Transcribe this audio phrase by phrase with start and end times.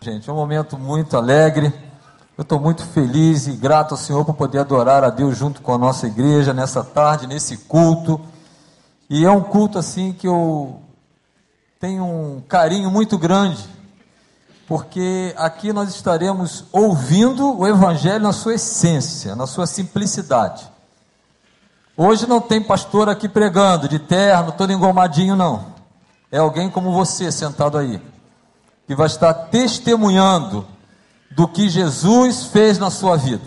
[0.00, 1.74] Gente, é um momento muito alegre.
[2.36, 5.74] Eu estou muito feliz e grato ao Senhor por poder adorar a Deus junto com
[5.74, 8.20] a nossa igreja nessa tarde, nesse culto.
[9.10, 10.80] E é um culto assim que eu
[11.80, 13.68] tenho um carinho muito grande,
[14.68, 20.70] porque aqui nós estaremos ouvindo o Evangelho na sua essência, na sua simplicidade.
[21.96, 25.66] Hoje não tem pastor aqui pregando, de terno, todo engomadinho, não.
[26.30, 28.00] É alguém como você sentado aí
[28.88, 30.66] que vai estar testemunhando
[31.30, 33.44] do que Jesus fez na sua vida.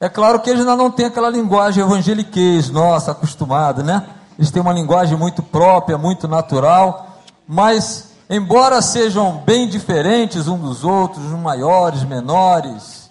[0.00, 4.06] É claro que eles ainda não têm aquela linguagem evangeliquez, nossa, acostumada, né?
[4.38, 10.84] Eles têm uma linguagem muito própria, muito natural, mas, embora sejam bem diferentes uns dos
[10.84, 13.10] outros, uns maiores, menores,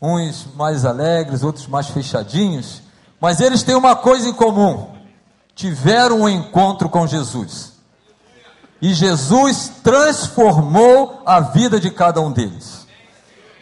[0.00, 2.82] uns mais alegres, outros mais fechadinhos,
[3.18, 4.90] mas eles têm uma coisa em comum:
[5.54, 7.75] tiveram um encontro com Jesus.
[8.80, 12.86] E Jesus transformou a vida de cada um deles.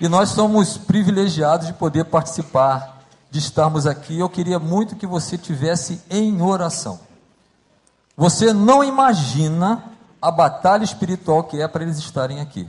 [0.01, 4.19] E nós somos privilegiados de poder participar, de estarmos aqui.
[4.19, 7.01] Eu queria muito que você tivesse em oração.
[8.17, 9.85] Você não imagina
[10.21, 12.69] a batalha espiritual que é para eles estarem aqui.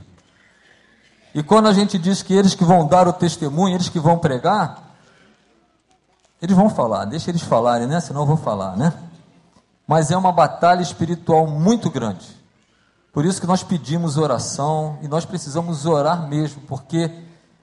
[1.34, 4.18] E quando a gente diz que eles que vão dar o testemunho, eles que vão
[4.18, 4.86] pregar,
[6.40, 8.00] eles vão falar, deixa eles falarem, né?
[8.00, 8.92] Senão eu vou falar, né?
[9.86, 12.35] Mas é uma batalha espiritual muito grande.
[13.16, 17.10] Por isso que nós pedimos oração e nós precisamos orar mesmo, porque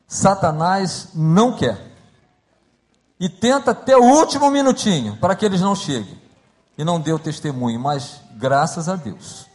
[0.07, 1.93] Satanás não quer.
[3.19, 6.19] E tenta até o último minutinho para que eles não cheguem.
[6.75, 9.45] E não o testemunho, mas graças a Deus.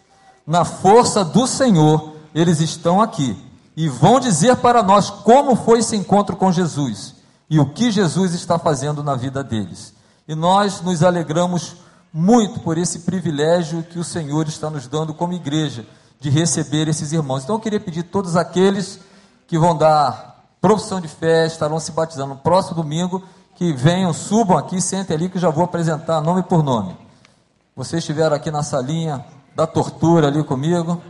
[0.47, 3.37] Na força do Senhor, eles estão aqui
[3.77, 7.17] e vão dizer para nós como foi esse encontro com Jesus
[7.51, 9.93] e o que Jesus está fazendo na vida deles.
[10.29, 11.75] E nós nos alegramos
[12.13, 15.87] muito por esse privilégio que o Senhor está nos dando como igreja,
[16.21, 17.45] de receber esses irmãos.
[17.45, 19.01] Então eu queria pedir todos aqueles
[19.47, 23.23] que vão dar profissão de fé, estarão se batizando no próximo domingo,
[23.55, 26.97] que venham, subam aqui, sentem ali, que eu já vou apresentar nome por nome.
[27.75, 31.01] Vocês estiveram aqui na salinha da tortura ali comigo,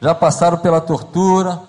[0.00, 1.62] já passaram pela tortura.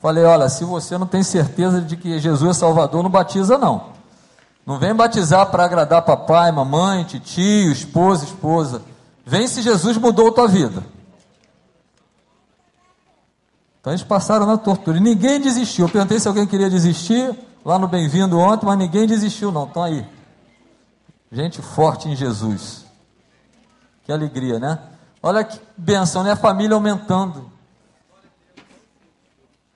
[0.00, 3.99] Falei, olha, se você não tem certeza de que Jesus é Salvador, não batiza não.
[4.70, 8.82] Não vem batizar para agradar papai, mamãe, tio, esposa, esposa.
[9.26, 10.84] Vem se Jesus mudou a tua vida.
[13.80, 15.86] Então eles passaram na tortura e ninguém desistiu.
[15.86, 19.64] Eu perguntei se alguém queria desistir lá no Bem-vindo ontem, mas ninguém desistiu, não.
[19.64, 20.06] Estão aí.
[21.32, 22.84] Gente forte em Jesus.
[24.04, 24.78] Que alegria, né?
[25.20, 26.30] Olha que benção, né?
[26.30, 27.50] A família aumentando.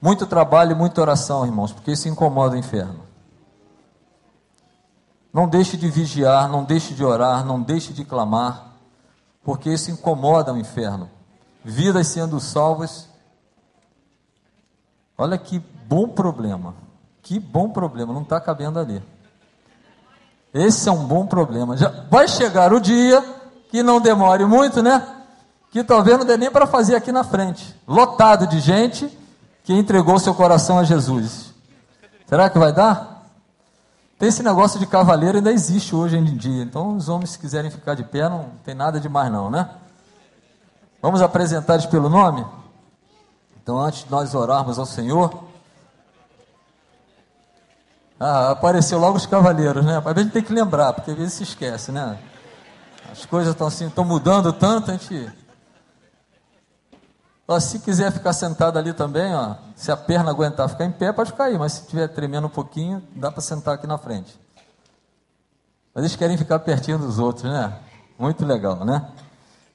[0.00, 3.03] Muito trabalho e muita oração, irmãos, porque isso incomoda o inferno.
[5.34, 8.68] Não deixe de vigiar, não deixe de orar, não deixe de clamar,
[9.42, 11.10] porque isso incomoda o inferno.
[11.64, 13.08] Vidas sendo salvas.
[15.18, 15.58] Olha que
[15.88, 16.76] bom problema.
[17.20, 19.02] Que bom problema, não está cabendo ali.
[20.52, 21.76] Esse é um bom problema.
[21.76, 23.20] Já vai chegar o dia
[23.70, 25.04] que não demore muito, né?
[25.72, 27.74] Que talvez não dê nem para fazer aqui na frente.
[27.88, 29.10] Lotado de gente
[29.64, 31.52] que entregou seu coração a Jesus.
[32.28, 33.13] Será que vai dar?
[34.18, 36.62] Tem esse negócio de cavaleiro ainda existe hoje em dia.
[36.62, 39.68] Então, os homens, se quiserem ficar de pé, não tem nada de mais, não, né?
[41.02, 42.46] Vamos apresentar eles pelo nome?
[43.62, 45.44] Então, antes de nós orarmos ao Senhor.
[48.18, 50.02] Ah, apareceu logo os cavaleiros, né?
[50.04, 52.18] A gente tem que lembrar, porque às vezes se esquece, né?
[53.10, 55.30] As coisas estão assim, estão mudando tanto, a gente
[57.46, 61.12] Ó, se quiser ficar sentado ali também, ó, se a perna aguentar ficar em pé,
[61.12, 64.38] pode ficar aí, mas se estiver tremendo um pouquinho, dá para sentar aqui na frente.
[65.94, 67.72] Mas eles querem ficar pertinho dos outros, né?
[68.18, 69.06] Muito legal, né?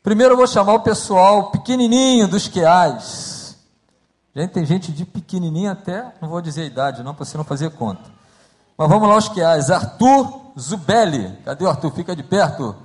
[0.02, 3.56] Primeiro eu vou chamar o pessoal pequenininho dos queais.
[4.36, 7.44] Gente, tem gente de pequenininho até, não vou dizer a idade não, para você não
[7.44, 8.10] fazer conta.
[8.78, 9.70] Mas vamos lá os queais.
[9.70, 11.38] Arthur Zubelli.
[11.46, 11.92] Cadê o Arthur?
[11.92, 12.76] Fica de perto.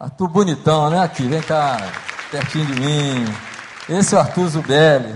[0.00, 1.00] Arthur bonitão, né?
[1.00, 1.76] Aqui, vem cá,
[2.30, 3.51] pertinho de mim.
[3.92, 5.14] Esse é o Arthur Zubelli.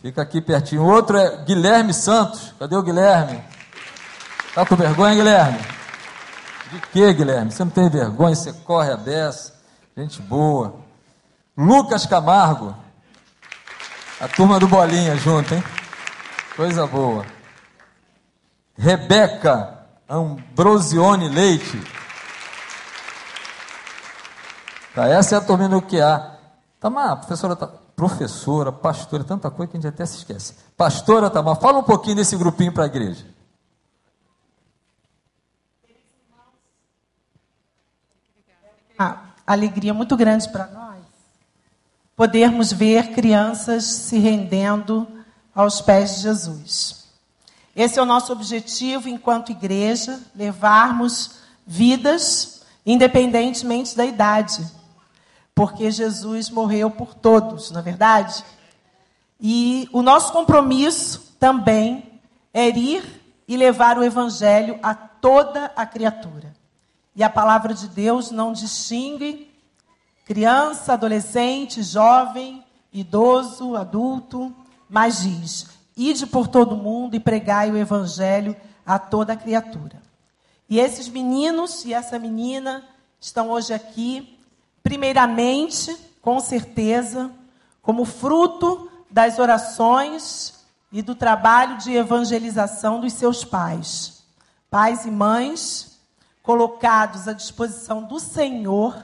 [0.00, 0.82] Fica aqui pertinho.
[0.82, 2.52] Outro é Guilherme Santos.
[2.58, 3.40] Cadê o Guilherme?
[4.52, 5.60] Tá com vergonha, Guilherme?
[6.72, 7.52] De que, Guilherme?
[7.52, 9.54] Você não tem vergonha, você corre a beça.
[9.96, 10.80] Gente boa.
[11.56, 12.74] Lucas Camargo.
[14.20, 15.62] A turma do Bolinha junto, hein?
[16.56, 17.24] Coisa boa.
[18.76, 19.78] Rebeca
[20.08, 21.80] Ambrosione Leite.
[24.92, 26.38] Tá, essa é a turma do QA.
[26.80, 30.54] Tá, mas a professora tá professora, pastora, tanta coisa que a gente até se esquece.
[30.76, 33.24] Pastora Tamar, fala um pouquinho desse grupinho para a igreja.
[38.98, 40.96] Ah, alegria muito grande para nós
[42.16, 45.06] podermos ver crianças se rendendo
[45.54, 47.04] aos pés de Jesus.
[47.74, 54.81] Esse é o nosso objetivo enquanto igreja, levarmos vidas independentemente da idade.
[55.62, 58.44] Porque Jesus morreu por todos, na é verdade?
[59.40, 62.20] E o nosso compromisso também
[62.52, 66.52] é ir e levar o evangelho a toda a criatura.
[67.14, 69.52] E a palavra de Deus não distingue
[70.26, 74.52] criança, adolescente, jovem, idoso, adulto,
[74.90, 80.02] mas diz: ide por todo mundo e pregai o evangelho a toda criatura.
[80.68, 82.84] E esses meninos e essa menina
[83.20, 84.31] estão hoje aqui,
[84.82, 87.30] primeiramente, com certeza,
[87.80, 94.24] como fruto das orações e do trabalho de evangelização dos seus pais.
[94.70, 95.98] Pais e mães
[96.42, 99.02] colocados à disposição do Senhor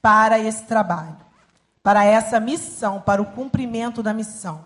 [0.00, 1.16] para esse trabalho,
[1.82, 4.64] para essa missão, para o cumprimento da missão.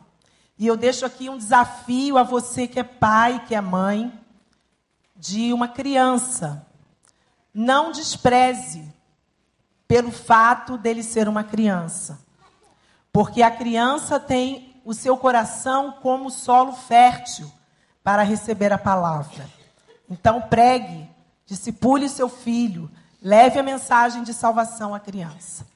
[0.59, 4.13] E eu deixo aqui um desafio a você que é pai, que é mãe
[5.17, 6.67] de uma criança.
[7.55, 8.93] Não despreze
[9.93, 12.19] pelo fato dele ser uma criança.
[13.13, 17.53] Porque a criança tem o seu coração como solo fértil
[18.03, 19.47] para receber a palavra.
[20.09, 21.07] Então pregue,
[21.45, 22.91] discipule seu filho,
[23.21, 25.67] leve a mensagem de salvação à criança.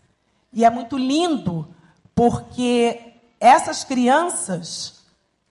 [0.51, 1.69] E é muito lindo
[2.15, 5.05] porque essas crianças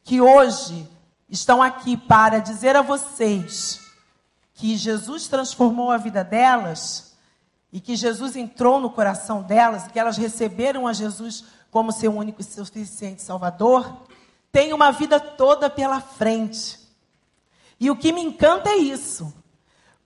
[0.04, 0.90] que hoje
[1.30, 3.80] estão aqui para dizer a vocês
[4.56, 7.15] que Jesus transformou a vida delas
[7.76, 12.40] e que Jesus entrou no coração delas, que elas receberam a Jesus como seu único
[12.40, 14.04] e suficiente Salvador,
[14.50, 16.80] têm uma vida toda pela frente.
[17.78, 19.34] E o que me encanta é isso,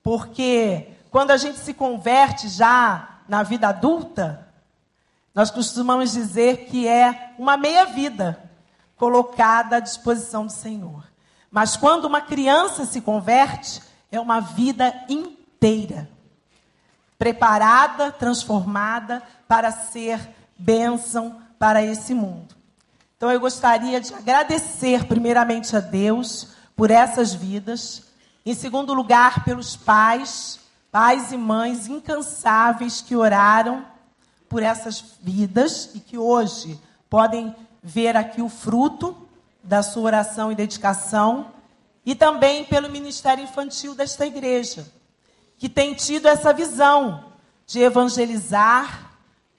[0.02, 4.48] porque quando a gente se converte já na vida adulta,
[5.36, 8.50] nós costumamos dizer que é uma meia-vida
[8.98, 11.04] colocada à disposição do Senhor.
[11.52, 13.80] Mas quando uma criança se converte,
[14.12, 16.10] é uma vida inteira
[17.20, 20.20] preparada, transformada para ser
[20.58, 22.56] bênção para esse mundo.
[23.18, 28.04] Então eu gostaria de agradecer primeiramente a Deus por essas vidas,
[28.46, 33.86] em segundo lugar pelos pais, pais e mães incansáveis que oraram
[34.48, 36.80] por essas vidas e que hoje
[37.10, 39.28] podem ver aqui o fruto
[39.62, 41.52] da sua oração e dedicação,
[42.06, 44.88] e também pelo ministério infantil desta igreja,
[45.60, 47.26] que tem tido essa visão
[47.68, 49.12] de evangelizar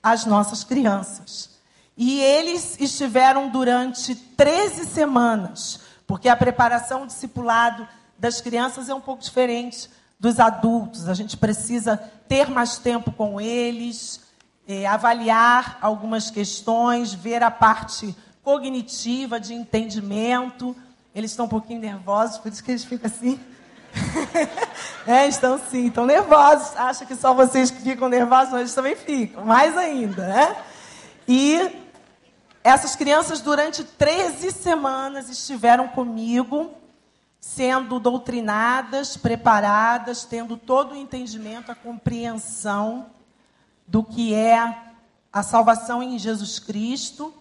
[0.02, 1.50] as nossas crianças.
[1.96, 7.86] E eles estiveram durante 13 semanas, porque a preparação, discipulado
[8.18, 11.08] das crianças é um pouco diferente dos adultos.
[11.08, 14.20] A gente precisa ter mais tempo com eles,
[14.66, 20.74] é, avaliar algumas questões, ver a parte cognitiva de entendimento.
[21.14, 23.38] Eles estão um pouquinho nervosos, por isso que eles ficam assim.
[25.06, 26.76] é, estão sim, estão nervosos.
[26.76, 30.56] Acha que só vocês que ficam nervosos, mas eles também ficam, mais ainda, né?
[31.26, 31.80] E
[32.62, 36.72] essas crianças, durante 13 semanas, estiveram comigo,
[37.40, 43.06] sendo doutrinadas, preparadas, tendo todo o entendimento, a compreensão
[43.86, 44.76] do que é
[45.32, 47.32] a salvação em Jesus Cristo.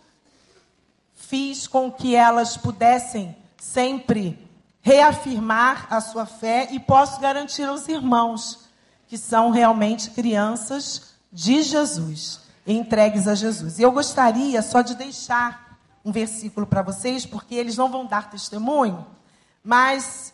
[1.14, 4.49] Fiz com que elas pudessem sempre
[4.82, 8.68] reafirmar a sua fé e posso garantir aos irmãos
[9.08, 13.80] que são realmente crianças de Jesus, entregues a Jesus.
[13.80, 18.30] E eu gostaria só de deixar um versículo para vocês, porque eles não vão dar
[18.30, 19.06] testemunho,
[19.64, 20.34] mas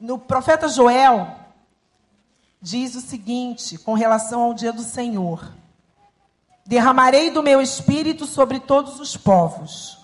[0.00, 1.36] no profeta Joel,
[2.60, 5.52] diz o seguinte com relação ao dia do Senhor:
[6.66, 9.98] Derramarei do meu espírito sobre todos os povos.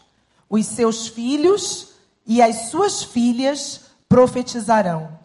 [0.48, 1.95] Os seus filhos
[2.26, 5.18] e as suas filhas profetizarão.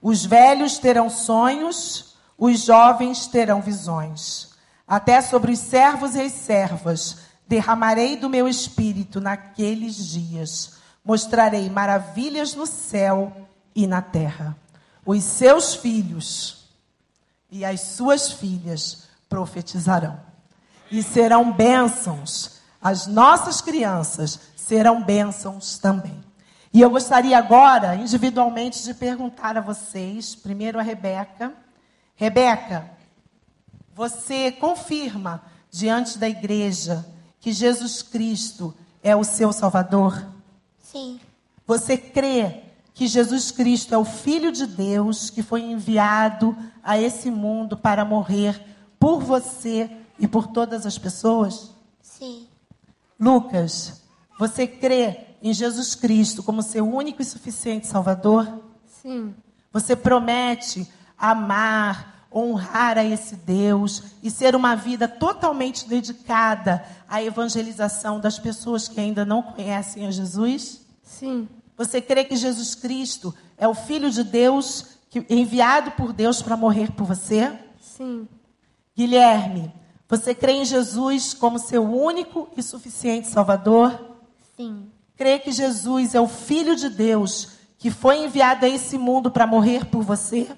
[0.00, 4.50] Os velhos terão sonhos, os jovens terão visões.
[4.86, 7.18] Até sobre os servos e as servas
[7.48, 10.74] derramarei do meu espírito naqueles dias.
[11.04, 13.32] Mostrarei maravilhas no céu
[13.74, 14.56] e na terra.
[15.04, 16.64] Os seus filhos
[17.50, 20.18] e as suas filhas profetizarão.
[20.90, 22.60] E serão bênçãos.
[22.80, 26.23] As nossas crianças serão bênçãos também.
[26.74, 31.52] E eu gostaria agora, individualmente, de perguntar a vocês, primeiro a Rebeca.
[32.16, 32.90] Rebeca,
[33.94, 35.40] você confirma
[35.70, 37.06] diante da igreja
[37.38, 40.26] que Jesus Cristo é o seu Salvador?
[40.82, 41.20] Sim.
[41.64, 47.30] Você crê que Jesus Cristo é o Filho de Deus que foi enviado a esse
[47.30, 48.60] mundo para morrer
[48.98, 49.88] por você
[50.18, 51.70] e por todas as pessoas?
[52.02, 52.48] Sim.
[53.16, 54.02] Lucas,
[54.36, 58.62] você crê em Jesus Cristo como seu único e suficiente Salvador?
[58.86, 59.34] Sim.
[59.70, 68.18] Você promete amar, honrar a esse Deus e ser uma vida totalmente dedicada à evangelização
[68.18, 70.80] das pessoas que ainda não conhecem a Jesus?
[71.02, 71.46] Sim.
[71.76, 76.56] Você crê que Jesus Cristo é o Filho de Deus que, enviado por Deus para
[76.56, 77.52] morrer por você?
[77.78, 78.26] Sim.
[78.96, 79.70] Guilherme,
[80.08, 84.16] você crê em Jesus como seu único e suficiente Salvador?
[84.56, 84.93] Sim.
[85.16, 89.46] Crê que Jesus é o Filho de Deus que foi enviado a esse mundo para
[89.46, 90.48] morrer por você?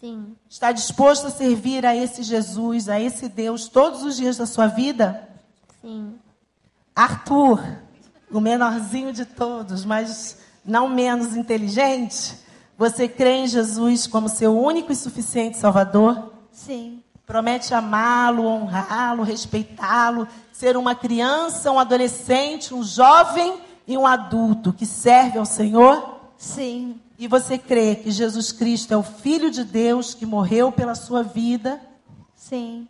[0.00, 0.34] Sim.
[0.48, 4.66] Está disposto a servir a esse Jesus, a esse Deus, todos os dias da sua
[4.66, 5.28] vida?
[5.80, 6.14] Sim.
[6.94, 7.60] Arthur,
[8.30, 12.36] o menorzinho de todos, mas não menos inteligente,
[12.78, 16.32] você crê em Jesus como seu único e suficiente Salvador?
[16.50, 17.02] Sim.
[17.26, 24.86] Promete amá-lo, honrá-lo, respeitá-lo, ser uma criança, um adolescente, um jovem e um adulto que
[24.86, 26.20] serve ao Senhor?
[26.36, 27.00] Sim.
[27.18, 31.22] E você crê que Jesus Cristo é o Filho de Deus que morreu pela sua
[31.22, 31.80] vida?
[32.34, 32.88] Sim.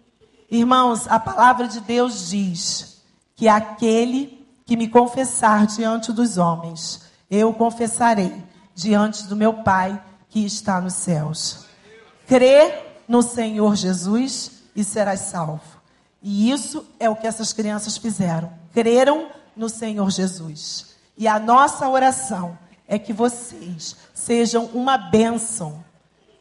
[0.50, 3.02] Irmãos, a palavra de Deus diz
[3.34, 8.32] que aquele que me confessar diante dos homens, eu confessarei
[8.74, 11.66] diante do meu Pai que está nos céus.
[12.26, 12.72] Crê
[13.06, 15.60] no Senhor Jesus e serás salvo.
[16.22, 18.50] E isso é o que essas crianças fizeram.
[18.72, 20.96] Creram no Senhor Jesus.
[21.16, 25.84] E a nossa oração é que vocês sejam uma bênção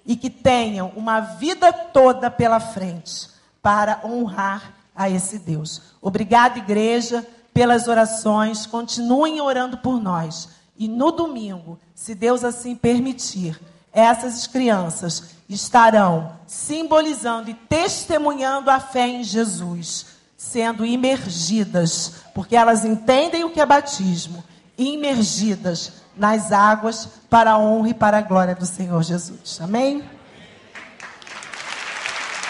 [0.06, 3.30] e que tenham uma vida toda pela frente
[3.62, 5.82] para honrar a esse Deus.
[6.02, 8.66] Obrigada, igreja, pelas orações.
[8.66, 10.50] Continuem orando por nós.
[10.78, 13.60] E no domingo, se Deus assim permitir,
[13.94, 20.08] essas crianças estarão simbolizando e testemunhando a fé em Jesus,
[20.42, 24.44] sendo imergidas, porque elas entendem o que é batismo,
[24.76, 29.60] imergidas nas águas para a honra e para a glória do Senhor Jesus.
[29.62, 30.04] Amém?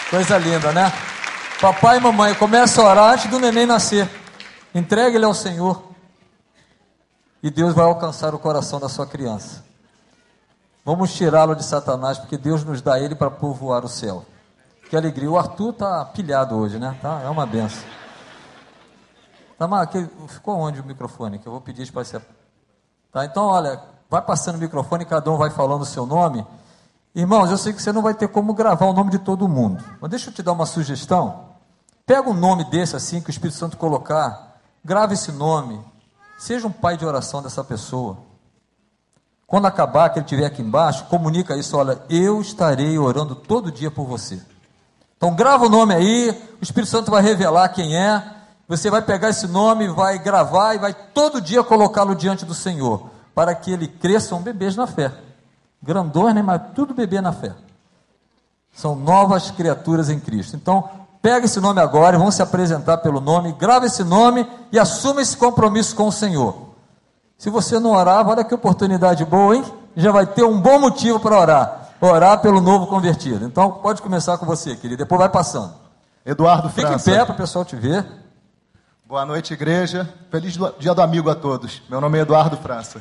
[0.08, 0.90] Coisa linda, né?
[1.60, 4.08] Papai e mamãe, começa a orar antes do neném nascer.
[4.74, 5.92] Entregue ele ao Senhor.
[7.42, 9.62] E Deus vai alcançar o coração da sua criança.
[10.82, 14.24] Vamos tirá-lo de Satanás, porque Deus nos dá ele para povoar o céu.
[14.92, 15.30] Que alegria.
[15.30, 16.94] O Arthur está pilhado hoje, né?
[17.00, 17.22] Tá?
[17.24, 17.82] É uma benção.
[19.56, 19.66] Tá,
[20.28, 21.38] ficou onde o microfone?
[21.38, 22.20] Que eu vou pedir para você.
[23.10, 23.24] Tá?
[23.24, 23.80] Então, olha,
[24.10, 26.46] vai passando o microfone, cada um vai falando o seu nome.
[27.14, 29.82] Irmãos, eu sei que você não vai ter como gravar o nome de todo mundo.
[29.98, 31.46] Mas deixa eu te dar uma sugestão.
[32.04, 35.80] Pega um nome desse assim que o Espírito Santo colocar, grave esse nome.
[36.38, 38.18] Seja um pai de oração dessa pessoa.
[39.46, 43.90] Quando acabar, que ele estiver aqui embaixo, comunica isso, olha, eu estarei orando todo dia
[43.90, 44.51] por você.
[45.22, 48.20] Então grava o nome aí, o Espírito Santo vai revelar quem é.
[48.66, 53.08] Você vai pegar esse nome, vai gravar e vai todo dia colocá-lo diante do Senhor,
[53.32, 55.12] para que ele cresça um bebês na fé.
[55.80, 56.42] Grandões, né?
[56.42, 57.52] Mas tudo bebê na fé.
[58.72, 60.56] São novas criaturas em Cristo.
[60.56, 60.90] Então,
[61.22, 65.36] pega esse nome agora vão se apresentar pelo nome, grava esse nome e assuma esse
[65.36, 66.74] compromisso com o Senhor.
[67.38, 69.64] Se você não orar, olha que oportunidade boa, hein?
[69.94, 71.81] Já vai ter um bom motivo para orar.
[72.04, 73.44] Orar pelo novo convertido.
[73.46, 74.96] Então, pode começar com você, querido.
[74.96, 75.72] Depois vai passando.
[76.26, 77.08] Eduardo Fique França.
[77.08, 78.04] em pé para o pessoal te ver.
[79.04, 80.12] Boa noite, igreja.
[80.28, 81.80] Feliz dia do amigo a todos.
[81.88, 83.00] Meu nome é Eduardo França.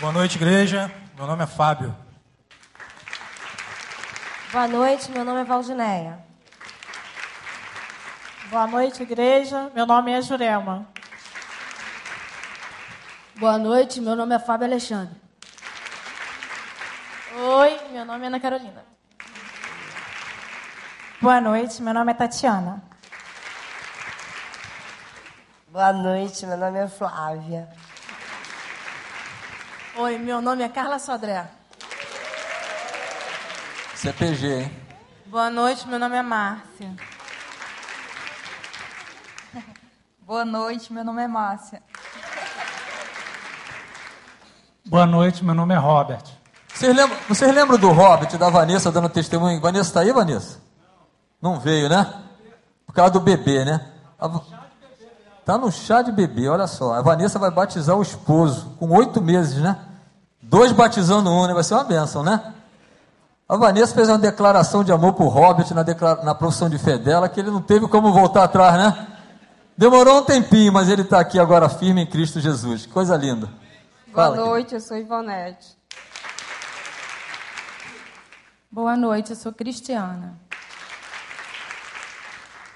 [0.00, 0.92] Boa noite, igreja.
[1.16, 1.96] Meu nome é Fábio.
[4.52, 6.18] Boa noite, meu nome é Valdineia.
[8.50, 9.70] Boa noite, igreja.
[9.74, 10.86] Meu nome é Jurema.
[13.36, 15.27] Boa noite, meu nome é Fábio Alexandre.
[17.40, 18.84] Oi, meu nome é Ana Carolina.
[21.22, 22.82] Boa noite, meu nome é Tatiana.
[25.68, 27.68] Boa noite, meu nome é Flávia.
[29.94, 31.48] Oi, meu nome é Carla Sodré.
[33.94, 34.82] CPG, hein?
[35.26, 36.96] Boa noite, meu nome é Márcia.
[40.22, 41.80] Boa noite, meu nome é Márcia.
[44.84, 46.37] Boa noite, meu nome é Robert.
[46.78, 49.60] Vocês lembram, vocês lembram do Robert, da Vanessa dando testemunho?
[49.60, 50.58] Vanessa está aí, Vanessa?
[51.42, 52.14] Não veio, né?
[52.86, 53.84] Por causa do bebê, né?
[55.40, 56.94] Está no chá de bebê, olha só.
[56.94, 59.76] A Vanessa vai batizar o esposo, com oito meses, né?
[60.40, 61.52] Dois batizando um, né?
[61.52, 62.54] Vai ser uma bênção, né?
[63.48, 66.96] A Vanessa fez uma declaração de amor para o Robert na, na profissão de fé
[66.96, 69.08] dela, que ele não teve como voltar atrás, né?
[69.76, 72.86] Demorou um tempinho, mas ele está aqui agora firme em Cristo Jesus.
[72.86, 73.48] Que coisa linda.
[74.14, 75.77] Boa noite, eu sou Ivonete.
[78.80, 80.38] Boa noite, eu sou Cristiana.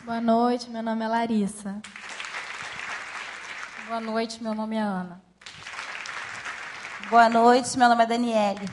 [0.04, 1.80] Boa noite, meu nome é Larissa.
[3.86, 5.22] Boa noite, meu nome é Ana.
[7.08, 8.68] Boa noite, meu nome é Daniele.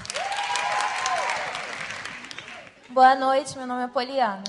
[2.90, 4.44] Boa noite, meu nome é Poliana.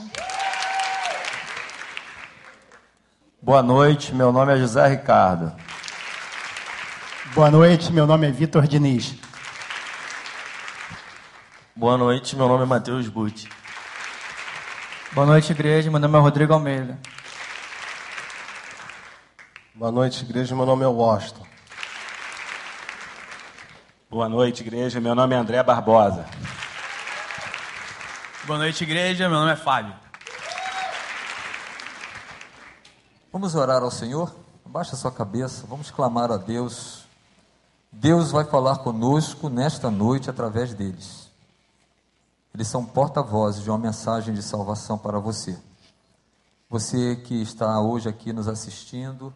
[3.42, 5.54] Boa noite, meu nome é José Ricardo.
[7.34, 9.29] Boa noite, meu nome é Vitor Diniz.
[11.80, 13.48] Boa noite, meu nome é Matheus Butti.
[15.14, 15.90] Boa noite, igreja.
[15.90, 16.98] Meu nome é Rodrigo Almeida.
[19.74, 20.54] Boa noite, igreja.
[20.54, 21.46] Meu nome é Washington.
[24.10, 25.00] Boa noite, igreja.
[25.00, 26.26] Meu nome é André Barbosa.
[28.44, 29.26] Boa noite, igreja.
[29.26, 29.94] Meu nome é Fábio.
[33.32, 34.36] Vamos orar ao Senhor?
[34.66, 37.06] Abaixa sua cabeça, vamos clamar a Deus.
[37.90, 41.29] Deus vai falar conosco nesta noite através deles.
[42.54, 45.58] Eles são porta-vozes de uma mensagem de salvação para você.
[46.68, 49.32] Você que está hoje aqui nos assistindo,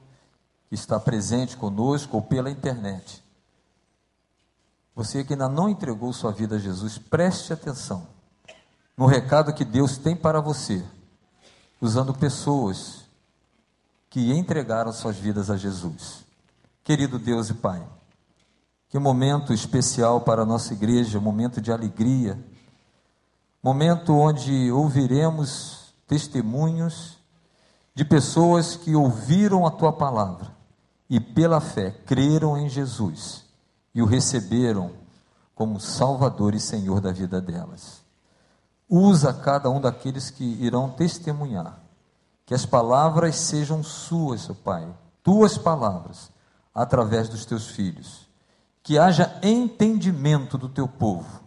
[0.68, 3.22] que está presente conosco ou pela internet.
[4.94, 8.06] Você que ainda não entregou sua vida a Jesus, preste atenção
[8.96, 10.84] no recado que Deus tem para você,
[11.80, 13.04] usando pessoas
[14.08, 16.24] que entregaram suas vidas a Jesus.
[16.84, 17.84] Querido Deus e Pai,
[18.88, 22.38] que momento especial para a nossa igreja, momento de alegria,
[23.64, 27.16] momento onde ouviremos testemunhos
[27.94, 30.54] de pessoas que ouviram a tua palavra
[31.08, 33.42] e pela fé creram em Jesus
[33.94, 34.90] e o receberam
[35.54, 38.02] como Salvador e Senhor da vida delas.
[38.86, 41.80] Usa cada um daqueles que irão testemunhar,
[42.44, 44.86] que as palavras sejam suas, seu Pai,
[45.22, 46.30] tuas palavras,
[46.74, 48.28] através dos teus filhos.
[48.82, 51.40] Que haja entendimento do teu povo,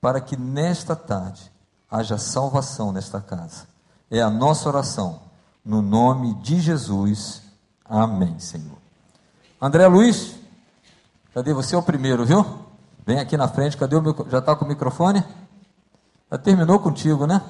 [0.00, 1.52] para que nesta tarde
[1.90, 3.66] haja salvação nesta casa.
[4.10, 5.20] É a nossa oração,
[5.64, 7.42] no nome de Jesus.
[7.84, 8.78] Amém, Senhor.
[9.60, 10.36] André Luiz,
[11.34, 11.74] cadê você?
[11.74, 12.44] É o primeiro, viu?
[13.04, 14.14] Vem aqui na frente, cadê o meu.
[14.30, 15.24] Já está com o microfone?
[16.30, 17.42] Já terminou contigo, né?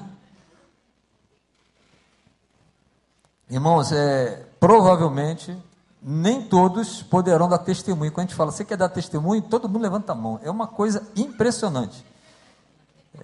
[3.49, 5.55] Irmãos, é, provavelmente
[6.01, 8.11] nem todos poderão dar testemunho.
[8.11, 9.41] Quando a gente fala, você quer dar testemunho?
[9.41, 10.39] Todo mundo levanta a mão.
[10.41, 12.03] É uma coisa impressionante.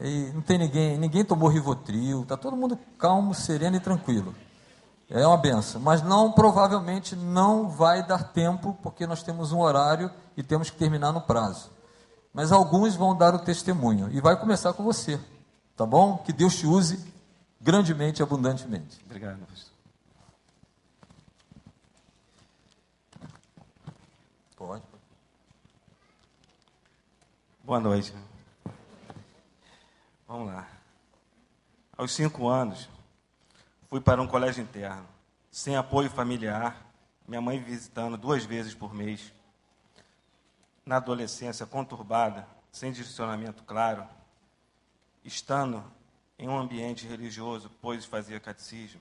[0.01, 4.35] E não tem ninguém, ninguém tomou Rivotril, está todo mundo calmo, sereno e tranquilo.
[5.09, 10.11] É uma benção, mas não, provavelmente não vai dar tempo, porque nós temos um horário
[10.35, 11.71] e temos que terminar no prazo.
[12.33, 15.17] Mas alguns vão dar o testemunho, e vai começar com você,
[15.77, 16.17] tá bom?
[16.17, 17.13] Que Deus te use
[17.61, 18.99] grandemente e abundantemente.
[19.05, 19.71] Obrigado, pastor.
[24.57, 24.83] Pode.
[27.63, 28.13] Boa noite.
[30.27, 30.67] Vamos lá.
[31.95, 32.89] Aos cinco anos,
[33.89, 35.07] fui para um colégio interno,
[35.49, 36.85] sem apoio familiar,
[37.25, 39.31] minha mãe visitando duas vezes por mês.
[40.85, 44.05] Na adolescência conturbada, sem direcionamento claro,
[45.23, 45.81] estando
[46.37, 48.99] em um ambiente religioso, pois fazia catecismo.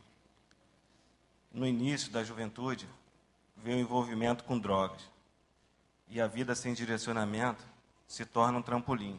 [1.52, 2.88] No início da juventude,
[3.56, 5.02] veio o envolvimento com drogas.
[6.06, 7.64] E a vida sem direcionamento
[8.06, 9.18] se torna um trampolim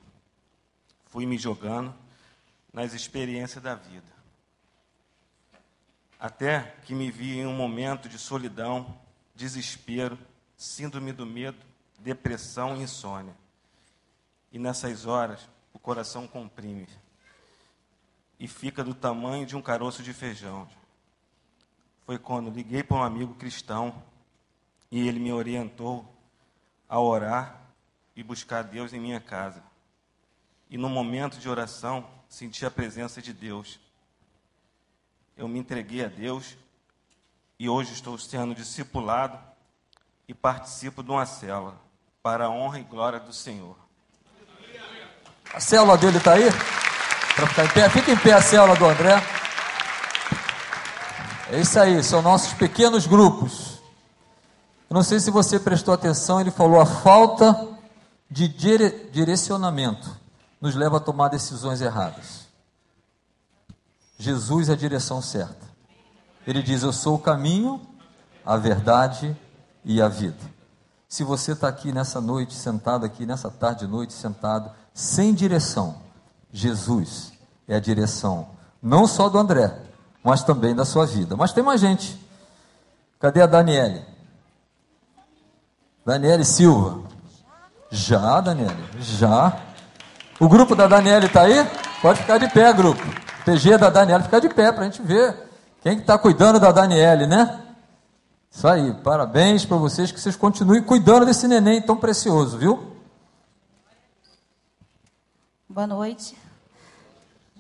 [1.10, 1.94] fui me jogando
[2.72, 4.18] nas experiências da vida.
[6.20, 8.98] Até que me vi em um momento de solidão,
[9.36, 10.18] desespero,
[10.56, 11.58] síndrome do medo,
[12.00, 13.36] depressão e insônia.
[14.52, 16.88] E nessas horas, o coração comprime
[18.40, 20.68] e fica do tamanho de um caroço de feijão.
[22.06, 24.04] Foi quando liguei para um amigo cristão
[24.92, 26.06] e ele me orientou
[26.88, 27.62] a orar
[28.16, 29.67] e buscar Deus em minha casa
[30.70, 33.80] e no momento de oração senti a presença de Deus.
[35.36, 36.58] Eu me entreguei a Deus
[37.60, 39.38] e hoje estou sendo discipulado
[40.28, 41.76] e participo de uma célula
[42.22, 43.78] para a honra e glória do Senhor.
[45.54, 46.50] A célula dele está aí?
[47.36, 47.90] Para ficar em pé?
[47.90, 49.22] Fica em pé a célula do André.
[51.50, 53.82] É isso aí, são nossos pequenos grupos.
[54.90, 57.68] Eu não sei se você prestou atenção, ele falou a falta
[58.30, 60.27] de dire direcionamento
[60.60, 62.48] nos leva a tomar decisões erradas.
[64.18, 65.68] Jesus é a direção certa.
[66.46, 67.82] Ele diz: Eu sou o caminho,
[68.46, 69.36] a verdade
[69.86, 70.58] e a vida.
[71.08, 76.02] Se você está aqui nessa noite, sentado aqui, nessa tarde e noite, sentado, sem direção,
[76.52, 77.32] Jesus
[77.68, 78.50] é a direção,
[78.82, 79.78] não só do André,
[80.24, 81.36] mas também da sua vida.
[81.38, 82.20] Mas tem mais gente.
[83.20, 84.04] Cadê a Daniele?
[86.06, 87.04] Daniele Silva.
[87.90, 89.67] Já, Daniele, já.
[90.40, 91.56] O grupo da Daniele está aí?
[92.00, 93.02] Pode ficar de pé, grupo.
[93.44, 95.50] PG da Daniele, ficar de pé para a gente ver
[95.82, 97.64] Quem que está cuidando da Daniele, né?
[98.52, 102.96] Isso aí, parabéns para vocês, que vocês continuem cuidando desse neném tão precioso, viu?
[105.68, 106.38] Boa noite.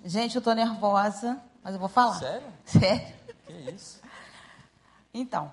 [0.05, 2.19] Gente, eu estou nervosa, mas eu vou falar.
[2.19, 2.47] Sério?
[2.63, 3.13] Sério.
[3.47, 4.01] Que isso?
[5.11, 5.51] Então,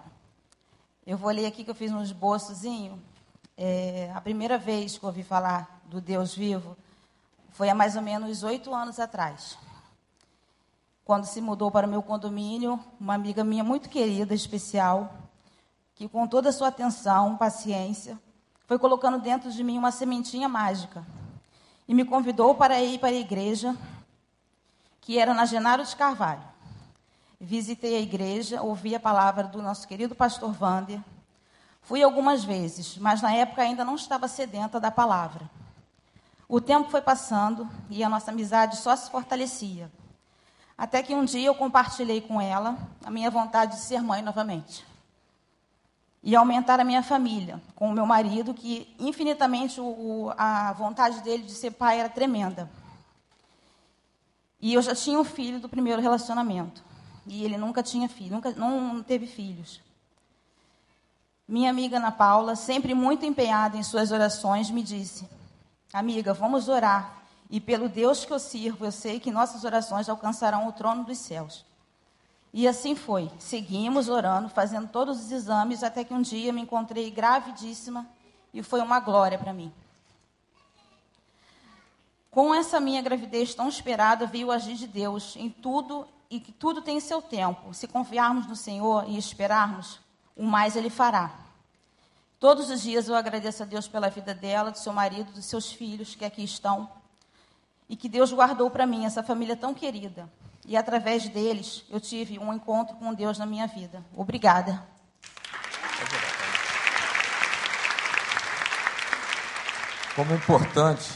[1.07, 3.03] eu vou ler aqui que eu fiz um esboçozinho.
[3.57, 6.77] É, a primeira vez que eu ouvi falar do Deus vivo
[7.55, 9.57] foi há mais ou menos oito anos atrás.
[11.05, 15.15] Quando se mudou para o meu condomínio, uma amiga minha muito querida, especial,
[15.95, 18.19] que com toda a sua atenção, paciência,
[18.67, 21.07] foi colocando dentro de mim uma sementinha mágica
[21.87, 23.77] e me convidou para ir para a igreja,
[25.01, 26.43] que era na Genaro de Carvalho.
[27.39, 31.01] Visitei a igreja, ouvi a palavra do nosso querido pastor Wander.
[31.83, 35.49] Fui algumas vezes, mas na época ainda não estava sedenta da palavra.
[36.55, 39.91] O tempo foi passando e a nossa amizade só se fortalecia.
[40.79, 44.87] Até que um dia eu compartilhei com ela a minha vontade de ser mãe novamente.
[46.23, 51.43] E aumentar a minha família, com o meu marido, que infinitamente o, a vontade dele
[51.43, 52.71] de ser pai era tremenda.
[54.61, 56.85] E eu já tinha um filho do primeiro relacionamento.
[57.27, 59.81] E ele nunca tinha filho, nunca não teve filhos.
[61.49, 65.29] Minha amiga Ana Paula, sempre muito empenhada em suas orações, me disse:
[65.95, 67.23] Amiga, vamos orar.
[67.49, 71.19] E pelo Deus que eu sirvo, eu sei que nossas orações alcançarão o trono dos
[71.19, 71.65] céus.
[72.53, 73.31] E assim foi.
[73.39, 78.09] Seguimos orando, fazendo todos os exames, até que um dia me encontrei gravidíssima
[78.53, 79.73] e foi uma glória para mim.
[82.29, 86.51] Com essa minha gravidez tão esperada, veio o agir de Deus em tudo e que
[86.51, 87.73] tudo tem seu tempo.
[87.73, 90.01] Se confiarmos no Senhor e esperarmos,
[90.35, 91.44] o mais Ele fará.
[92.45, 95.73] Todos os dias eu agradeço a Deus pela vida dela, do seu marido, dos seus
[95.73, 96.91] filhos que aqui estão.
[97.89, 100.31] E que Deus guardou para mim essa família tão querida.
[100.67, 104.05] E através deles, eu tive um encontro com Deus na minha vida.
[104.15, 104.87] Obrigada.
[110.15, 111.15] Como é importante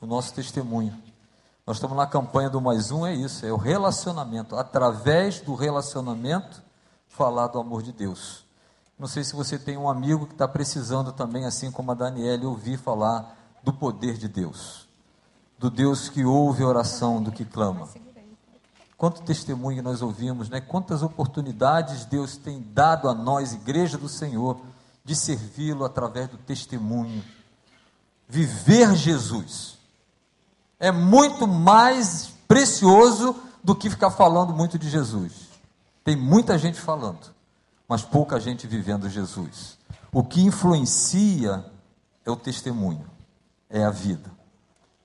[0.00, 0.98] o nosso testemunho.
[1.66, 4.56] Nós estamos na campanha do Mais Um, é isso, é o relacionamento.
[4.56, 6.62] Através do relacionamento,
[7.08, 8.50] falar do amor de Deus.
[8.98, 12.46] Não sei se você tem um amigo que está precisando também, assim como a Daniela,
[12.46, 14.88] ouvir falar do poder de Deus.
[15.58, 17.88] Do Deus que ouve a oração do que clama.
[18.96, 20.60] Quanto testemunho nós ouvimos, né?
[20.60, 24.60] Quantas oportunidades Deus tem dado a nós, igreja do Senhor,
[25.04, 27.24] de servi-lo através do testemunho.
[28.28, 29.78] Viver Jesus
[30.78, 35.48] é muito mais precioso do que ficar falando muito de Jesus.
[36.04, 37.32] Tem muita gente falando,
[37.92, 39.76] mas pouca gente vivendo Jesus.
[40.10, 41.62] O que influencia
[42.24, 43.04] é o testemunho,
[43.68, 44.30] é a vida.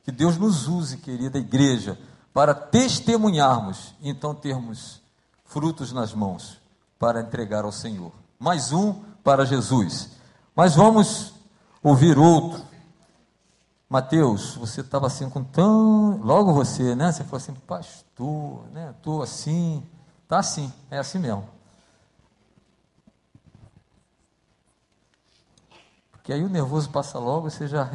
[0.05, 1.99] Que Deus nos use, querida igreja,
[2.33, 5.01] para testemunharmos, então termos
[5.43, 6.61] frutos nas mãos
[6.97, 8.13] para entregar ao Senhor.
[8.39, 10.11] Mais um para Jesus.
[10.55, 11.33] Mas vamos
[11.83, 12.63] ouvir outro.
[13.89, 16.21] Mateus, você estava assim com tão.
[16.23, 17.11] Logo você, né?
[17.11, 18.93] Você falou assim, pastor, né?
[18.97, 19.83] Estou assim.
[20.25, 21.56] Tá assim, é assim mesmo.
[26.27, 27.89] Porque aí o nervoso passa logo, você já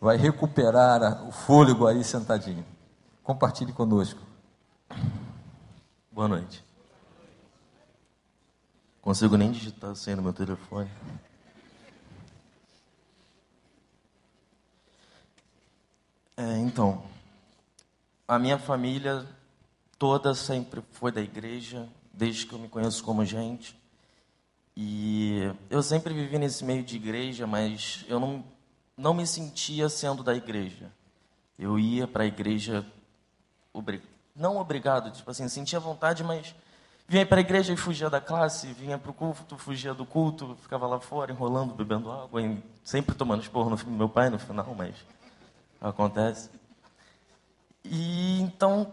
[0.00, 2.64] vai recuperar o fôlego aí sentadinho.
[3.24, 4.20] Compartilhe conosco.
[6.12, 6.64] Boa noite.
[9.02, 10.88] Consigo nem digitar a senha no meu telefone.
[16.36, 17.02] É, então,
[18.28, 19.26] a minha família
[19.98, 23.76] toda sempre foi da igreja, desde que eu me conheço como gente.
[24.76, 28.44] E eu sempre vivi nesse meio de igreja, mas eu não
[28.96, 30.90] não me sentia sendo da igreja.
[31.58, 32.84] Eu ia para a igreja,
[34.34, 36.54] não obrigado, tipo assim, sentia vontade, mas
[37.06, 40.56] vinha para a igreja e fugia da classe, vinha para o culto, fugia do culto,
[40.62, 42.40] ficava lá fora enrolando, bebendo água,
[42.82, 44.96] sempre tomando esporro no meu pai no final, mas
[45.80, 46.50] acontece.
[47.84, 48.92] E então,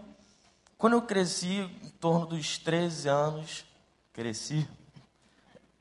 [0.77, 3.65] quando eu cresci, em torno dos 13 anos,
[4.13, 4.67] cresci,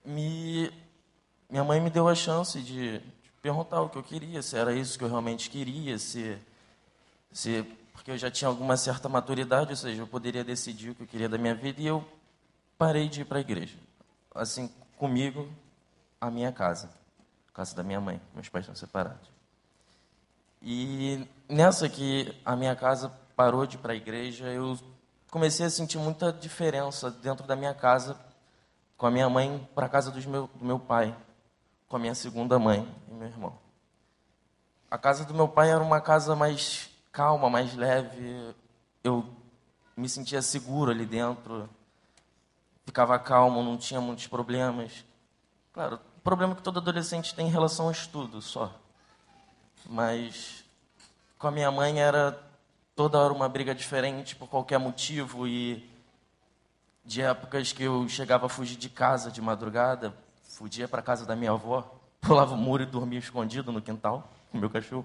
[0.04, 0.72] me,
[1.48, 3.00] minha mãe me deu a chance de
[3.42, 6.38] perguntar o que eu queria, se era isso que eu realmente queria, se,
[7.32, 11.02] se porque eu já tinha alguma certa maturidade, ou seja, eu poderia decidir o que
[11.02, 12.06] eu queria da minha vida e eu
[12.78, 13.76] parei de ir para a igreja.
[14.34, 15.48] Assim, comigo,
[16.20, 16.90] a minha casa,
[17.48, 19.28] a casa da minha mãe, meus pais estão separados.
[20.62, 24.78] E nessa que a minha casa parou de ir para a igreja, eu
[25.30, 28.18] comecei a sentir muita diferença dentro da minha casa
[29.00, 31.16] com a minha mãe para a casa do meu, do meu pai
[31.88, 33.58] com a minha segunda mãe e meu irmão.
[34.90, 38.54] A casa do meu pai era uma casa mais calma, mais leve.
[39.02, 39.24] Eu
[39.96, 41.66] me sentia seguro ali dentro,
[42.84, 45.02] ficava calmo, não tinha muitos problemas.
[45.72, 48.70] Claro, o problema que todo adolescente tem em relação ao estudo só.
[49.86, 50.62] Mas
[51.38, 52.38] com a minha mãe era
[52.94, 55.88] toda hora uma briga diferente por qualquer motivo e
[57.10, 61.34] de épocas que eu chegava a fugir de casa de madrugada, fugia para casa da
[61.34, 65.04] minha avó, pulava o muro e dormia escondido no quintal com meu cachorro.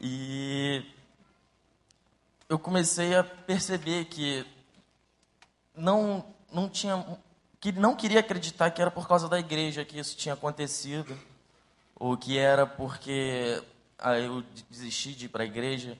[0.00, 0.84] E
[2.48, 4.44] eu comecei a perceber que
[5.76, 7.06] não não tinha
[7.60, 11.16] que não queria acreditar que era por causa da igreja que isso tinha acontecido
[11.94, 13.62] ou que era porque
[13.96, 15.96] ah, eu desisti de ir para a igreja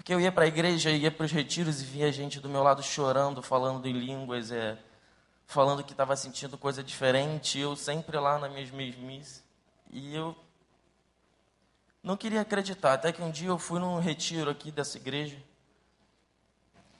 [0.00, 2.62] porque eu ia para a igreja ia para os retiros e via gente do meu
[2.62, 4.78] lado chorando falando em línguas é
[5.46, 9.42] falando que estava sentindo coisa diferente eu sempre lá na minha mesmice
[9.90, 10.34] e eu
[12.02, 15.36] não queria acreditar até que um dia eu fui num retiro aqui dessa igreja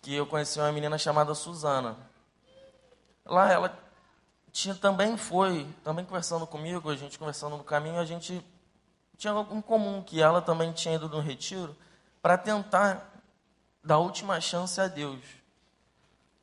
[0.02, 1.96] que eu conheci uma menina chamada Suzana.
[3.24, 3.78] Lá ela
[4.50, 8.42] tinha também foi, também conversando comigo, a gente conversando no caminho, a gente
[9.16, 11.76] tinha algo em comum que ela também tinha ido no retiro
[12.22, 13.22] para tentar
[13.82, 15.20] dar última chance a Deus.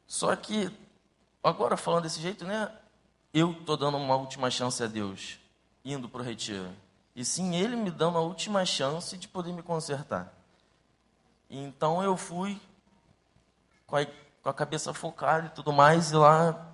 [0.07, 0.71] Só que
[1.43, 2.71] agora falando desse jeito, né?
[3.33, 5.39] Eu tô dando uma última chance a Deus
[5.83, 6.69] indo para o retiro.
[7.15, 10.33] E sim, ele me dando a última chance de poder me consertar.
[11.49, 12.59] Então eu fui
[13.85, 16.73] com a, com a cabeça focada e tudo mais, e lá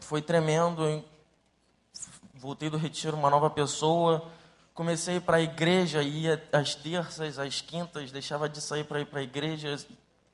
[0.00, 1.04] foi tremendo.
[2.34, 4.28] Voltei do retiro uma nova pessoa.
[4.74, 9.20] Comecei para a igreja, ia às terças, às quintas, deixava de sair para ir para
[9.20, 9.76] a igreja.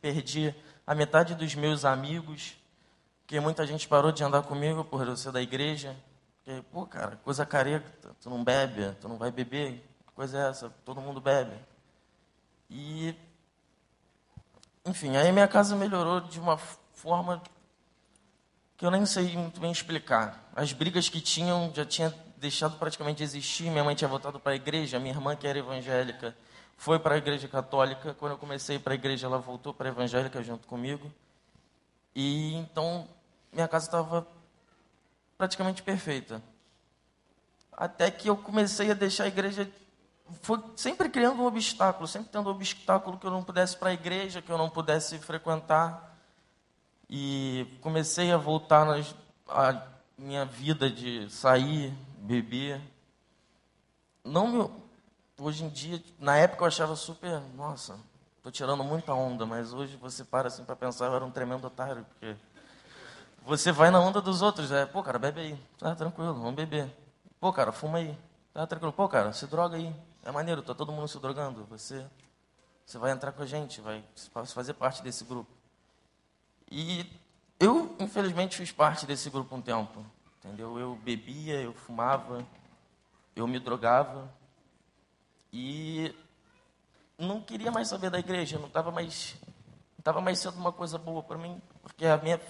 [0.01, 0.55] Perdi
[0.87, 2.57] a metade dos meus amigos,
[3.21, 5.97] porque muita gente parou de andar comigo por eu ser da igreja.
[6.37, 10.49] Porque, pô, cara, coisa careta, tu não bebe, tu não vai beber, que coisa é
[10.49, 10.71] essa?
[10.85, 11.57] Todo mundo bebe.
[12.71, 13.15] E
[14.89, 17.43] enfim, aí minha casa melhorou de uma forma
[18.75, 20.51] que eu nem sei muito bem explicar.
[20.57, 23.71] As brigas que tinham já tinha deixado praticamente de existir.
[23.71, 26.37] Minha mãe tinha voltado para a igreja, minha irmã, que era evangélica,
[26.77, 28.15] foi para a igreja católica.
[28.15, 31.13] Quando eu comecei para a igreja, ela voltou para a evangélica junto comigo.
[32.15, 33.09] E então
[33.53, 34.27] minha casa estava
[35.37, 36.43] praticamente perfeita.
[37.73, 39.71] Até que eu comecei a deixar a igreja
[40.43, 43.95] foi sempre criando um obstáculo, sempre tendo um obstáculo que eu não pudesse para a
[43.95, 46.17] igreja, que eu não pudesse frequentar.
[47.09, 49.15] E comecei a voltar nas,
[49.49, 49.83] a
[50.19, 51.95] minha vida de sair,
[52.29, 52.79] beber.
[54.23, 54.71] Não meu,
[55.41, 57.99] hoje em dia, na época eu achava super, nossa,
[58.43, 61.67] tô tirando muita onda, mas hoje você para assim para pensar, eu era um tremendo
[61.67, 62.37] otário, porque
[63.47, 66.95] você vai na onda dos outros, é, pô, cara, bebe aí, tá tranquilo, vamos beber.
[67.41, 68.19] Pô, cara, fuma aí,
[68.53, 68.93] tá tranquilo.
[68.93, 71.65] Pô, cara, se droga aí, é maneiro, tá todo mundo se drogando.
[71.71, 72.05] Você,
[72.85, 74.05] você vai entrar com a gente, vai
[74.45, 75.51] fazer parte desse grupo.
[76.71, 77.11] E
[77.59, 80.05] eu, infelizmente, fiz parte desse grupo um tempo.
[80.49, 80.79] Entendeu?
[80.79, 82.43] Eu bebia, eu fumava,
[83.37, 84.33] eu me drogava.
[85.53, 86.15] E
[87.19, 89.37] não queria mais saber da igreja, não estava mais,
[89.99, 92.41] estava mais sendo uma coisa boa para mim, porque a minha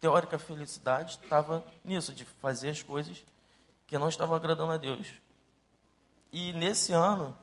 [0.00, 3.22] teórica felicidade estava nisso, de fazer as coisas
[3.86, 5.12] que não estavam agradando a Deus.
[6.32, 7.36] E nesse ano,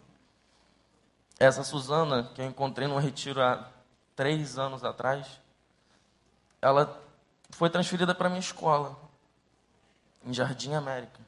[1.40, 3.70] essa Suzana, que eu encontrei no retiro há
[4.16, 5.40] três anos atrás,
[6.60, 7.00] ela
[7.52, 9.09] foi transferida para minha escola,
[10.30, 11.20] em Jardim América.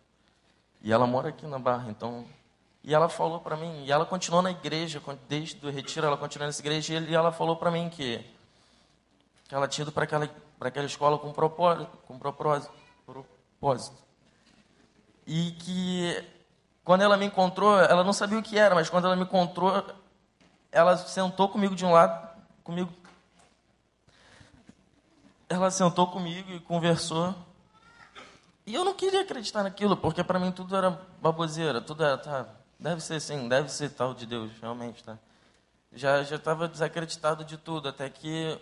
[0.82, 2.26] E ela mora aqui na Barra, então.
[2.84, 6.48] E ela falou para mim, e ela continuou na igreja, desde o retiro ela continuou
[6.48, 8.24] nessa igreja, e ela falou para mim que,
[9.48, 12.72] que ela tinha ido para aquela, aquela escola com propósito, com propósito.
[15.28, 16.24] E que
[16.84, 19.86] quando ela me encontrou, ela não sabia o que era, mas quando ela me encontrou,
[20.72, 22.30] ela sentou comigo de um lado,
[22.64, 22.92] comigo.
[25.48, 27.36] Ela sentou comigo e conversou.
[28.65, 32.47] E eu não queria acreditar naquilo, porque para mim tudo era baboseira, tudo era, tá,
[32.80, 35.17] deve ser assim, deve ser tal de Deus, realmente, tá.
[35.91, 38.60] Já já estava desacreditado de tudo, até que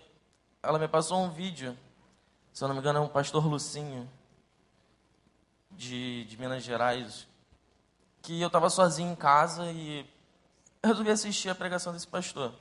[0.63, 1.77] ela me passou um vídeo,
[2.53, 4.09] se eu não me engano é um pastor Lucinho,
[5.71, 7.27] de, de Minas Gerais,
[8.21, 10.05] que eu estava sozinho em casa e
[10.83, 12.53] resolvi assistir a pregação desse pastor.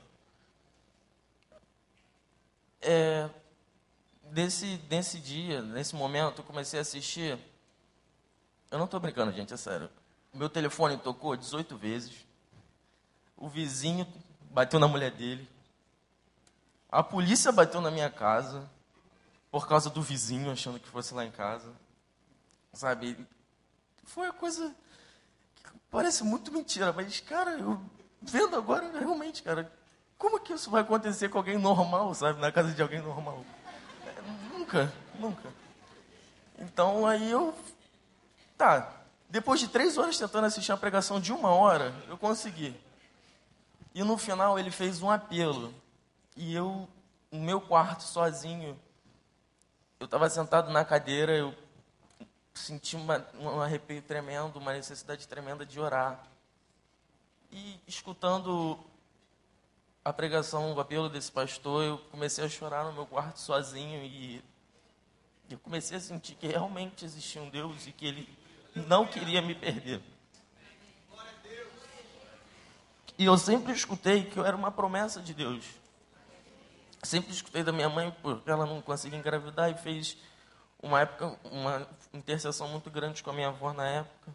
[2.81, 3.29] É,
[4.31, 7.37] desse, nesse dia, nesse momento, eu comecei a assistir.
[8.71, 9.89] Eu não estou brincando, gente, é sério.
[10.33, 12.25] Meu telefone tocou 18 vezes.
[13.35, 14.07] O vizinho
[14.51, 15.47] bateu na mulher dele.
[16.91, 18.69] A polícia bateu na minha casa
[19.51, 21.73] por causa do vizinho achando que fosse lá em casa.
[22.73, 23.27] Sabe?
[24.03, 24.75] Foi a coisa
[25.91, 27.81] Parece muito mentira, mas, cara, eu
[28.21, 29.71] vendo agora, realmente, cara,
[30.17, 32.39] como que isso vai acontecer com alguém normal, sabe?
[32.39, 33.43] Na casa de alguém normal.
[34.69, 35.53] Nunca, nunca.
[36.59, 37.55] Então aí eu.
[38.55, 38.97] Tá.
[39.27, 42.79] Depois de três horas tentando assistir a pregação de uma hora, eu consegui.
[43.95, 45.73] E no final ele fez um apelo.
[46.35, 46.87] E eu,
[47.31, 48.79] no meu quarto, sozinho,
[49.99, 51.53] eu estava sentado na cadeira, eu
[52.53, 56.23] senti uma, um arrepio tremendo, uma necessidade tremenda de orar.
[57.51, 58.79] E escutando
[60.05, 64.43] a pregação, o apelo desse pastor, eu comecei a chorar no meu quarto sozinho e
[65.53, 68.29] eu comecei a sentir que realmente existia um Deus e que ele
[68.75, 70.01] não queria me perder.
[73.17, 75.65] E eu sempre escutei que eu era uma promessa de Deus.
[77.03, 80.17] Sempre escutei da minha mãe porque ela não conseguia engravidar e fez
[80.81, 84.33] uma época uma intercessão muito grande com a minha avó na época.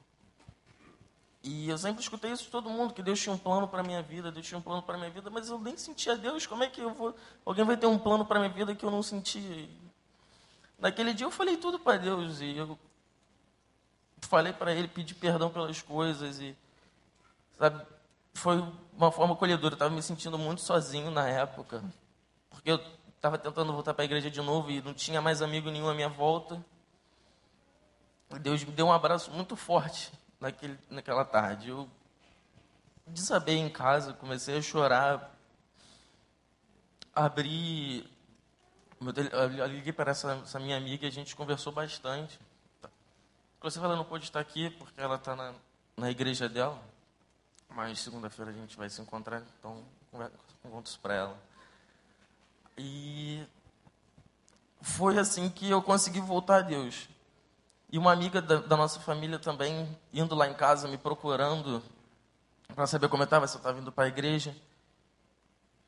[1.42, 4.02] E eu sempre escutei isso de todo mundo que Deus tinha um plano para minha
[4.02, 6.46] vida, Deus tinha um plano para minha vida, mas eu nem sentia Deus.
[6.46, 7.14] Como é que eu vou?
[7.44, 9.68] Alguém vai ter um plano para minha vida que eu não sentia?
[10.78, 12.78] Naquele dia eu falei tudo para Deus e eu
[14.22, 16.56] falei para Ele, pedi perdão pelas coisas e,
[17.56, 17.84] sabe,
[18.34, 19.74] foi uma forma acolhedora.
[19.74, 21.82] Eu estava me sentindo muito sozinho na época,
[22.50, 22.80] porque eu
[23.16, 25.94] estava tentando voltar para a igreja de novo e não tinha mais amigo nenhum à
[25.94, 26.62] minha volta.
[28.40, 31.70] Deus me deu um abraço muito forte naquele, naquela tarde.
[31.70, 31.88] Eu
[33.06, 35.34] desabei em casa, comecei a chorar,
[37.14, 38.10] abri
[39.10, 42.38] eu liguei para essa, essa, minha amiga e a gente conversou bastante.
[43.58, 45.52] Inclusive, ela não pôde estar aqui porque ela está na,
[45.96, 46.80] na igreja dela.
[47.68, 49.82] Mas segunda-feira a gente vai se encontrar, então
[50.62, 51.36] conto isso para ela.
[52.78, 53.44] E
[54.80, 57.08] foi assim que eu consegui voltar a Deus.
[57.90, 61.82] E uma amiga da, da nossa família também, indo lá em casa, me procurando
[62.74, 64.54] para saber como eu estava, se eu estava indo para a igreja.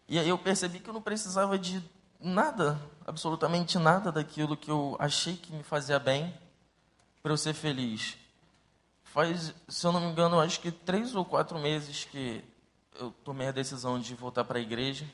[0.08, 1.82] E aí eu percebi que eu não precisava de
[2.20, 6.34] nada, absolutamente nada daquilo que eu achei que me fazia bem
[7.22, 8.16] para eu ser feliz.
[9.04, 12.44] Faz, se eu não me engano, acho que três ou quatro meses que
[12.98, 15.06] eu tomei a decisão de voltar para a igreja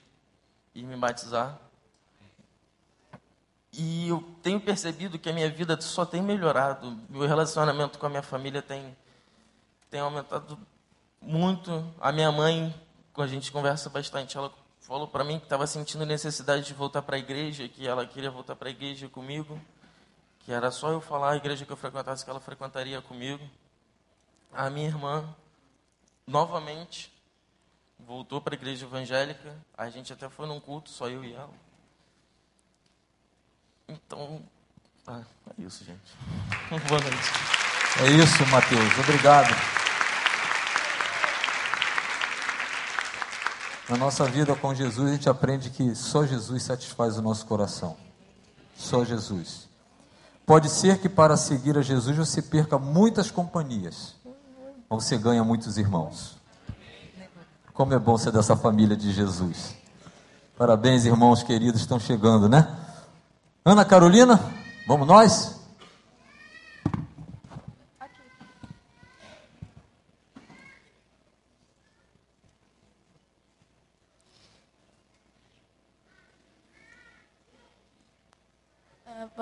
[0.74, 1.58] e me batizar.
[3.72, 6.98] E eu tenho percebido que a minha vida só tem melhorado.
[7.08, 8.94] Meu relacionamento com a minha família tem,
[9.90, 10.58] tem aumentado
[11.20, 11.84] muito.
[12.00, 12.74] A minha mãe,
[13.16, 17.16] a gente conversa bastante, ela falou para mim que estava sentindo necessidade de voltar para
[17.16, 19.60] a igreja, que ela queria voltar para a igreja comigo,
[20.40, 23.48] que era só eu falar a igreja que eu frequentasse que ela frequentaria comigo.
[24.52, 25.34] A minha irmã,
[26.26, 27.12] novamente,
[27.98, 29.56] voltou para a igreja evangélica.
[29.78, 31.54] A gente até foi num culto, só eu e ela.
[33.88, 34.42] Então,
[35.06, 35.22] ah,
[35.58, 36.12] é isso, gente.
[36.88, 37.62] Boa noite.
[38.00, 38.98] É isso, Mateus.
[38.98, 39.81] Obrigado.
[43.92, 47.94] Na nossa vida com Jesus, a gente aprende que só Jesus satisfaz o nosso coração.
[48.74, 49.68] Só Jesus.
[50.46, 54.14] Pode ser que para seguir a Jesus você perca muitas companhias,
[54.88, 56.38] mas você ganha muitos irmãos.
[57.74, 59.76] Como é bom ser dessa família de Jesus.
[60.56, 62.74] Parabéns, irmãos queridos, estão chegando, né?
[63.62, 64.40] Ana Carolina,
[64.88, 65.62] vamos nós?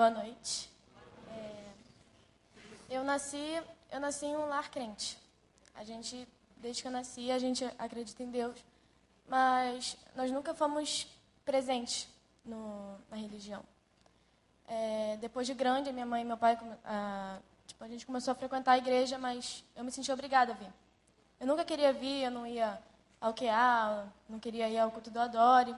[0.01, 0.67] Boa noite.
[1.29, 1.63] É,
[2.89, 5.17] eu nasci, eu nasci em um lar crente.
[5.75, 8.57] A gente, desde que eu nasci, a gente acredita em Deus,
[9.27, 11.07] mas nós nunca fomos
[11.43, 12.07] presentes
[12.45, 13.63] no, na religião.
[14.65, 18.35] É, depois de grande, minha mãe e meu pai, a, tipo, a gente começou a
[18.35, 20.71] frequentar a igreja, mas eu me senti obrigada a vir.
[21.37, 22.81] Eu nunca queria vir, eu não ia
[23.19, 25.75] ao QA, não queria ir ao culto do Adore.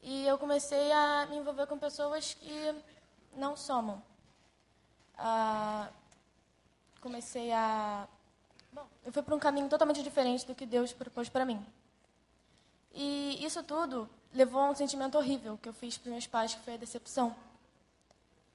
[0.00, 2.74] E eu comecei a me envolver com pessoas que
[3.34, 4.00] não somam.
[5.18, 5.88] Ah,
[7.02, 8.08] comecei a.
[8.72, 11.62] Bom, eu fui para um caminho totalmente diferente do que Deus propôs para mim.
[12.94, 16.60] E isso tudo levou a um sentimento horrível que eu fiz para meus pais, que
[16.62, 17.34] foi a decepção.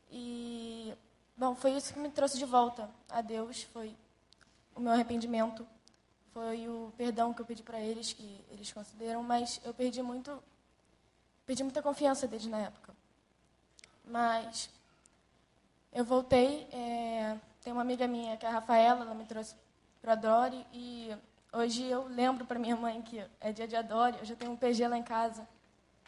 [0.10, 0.94] E,
[1.36, 3.96] bom, foi isso que me trouxe de volta a Deus, foi
[4.74, 5.68] o meu arrependimento,
[6.34, 10.42] foi o perdão que eu pedi para eles, que eles consideram, mas eu perdi muito,
[11.46, 12.96] perdi muita confiança deles na época.
[14.06, 14.70] Mas
[15.92, 19.56] eu voltei, é, tem uma amiga minha que é a Rafaela, ela me trouxe
[20.02, 21.16] para a Dori e
[21.52, 24.56] hoje eu lembro para minha mãe que é dia de Adore, eu já tenho um
[24.56, 25.48] PG lá em casa.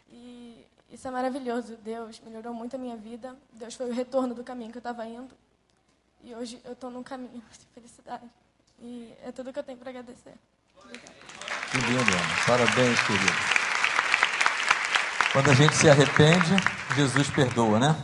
[0.08, 1.76] E isso é maravilhoso.
[1.76, 3.36] Deus melhorou muito a minha vida.
[3.52, 5.34] Deus foi o retorno do caminho que eu estava indo.
[6.22, 8.28] E hoje eu estou num caminho de felicidade.
[8.80, 10.34] E é tudo que eu tenho para agradecer.
[11.70, 12.46] Que lindo, Ana.
[12.46, 13.60] Parabéns, querido.
[15.32, 16.56] Quando a gente se arrepende,
[16.96, 17.96] Jesus perdoa, né?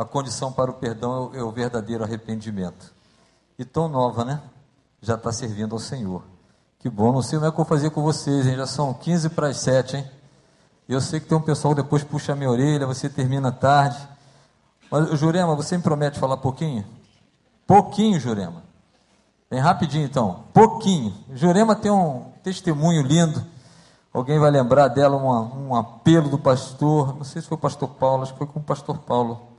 [0.00, 2.90] A condição para o perdão é o verdadeiro arrependimento.
[3.58, 4.40] E tão nova, né?
[5.02, 6.22] Já está servindo ao Senhor.
[6.78, 8.56] Que bom, não sei como é que eu vou fazer com vocês, hein?
[8.56, 10.10] Já são 15 para as 7, hein?
[10.88, 13.98] Eu sei que tem um pessoal que depois puxa a minha orelha, você termina tarde.
[14.90, 16.82] Mas, Jurema, você me promete falar pouquinho?
[17.66, 18.62] Pouquinho, Jurema.
[19.50, 20.44] Bem rapidinho, então.
[20.54, 21.12] Pouquinho.
[21.34, 23.44] Jurema tem um testemunho lindo.
[24.14, 27.90] Alguém vai lembrar dela uma, um apelo do pastor, não sei se foi o pastor
[27.90, 29.49] Paulo, acho que foi com o pastor Paulo.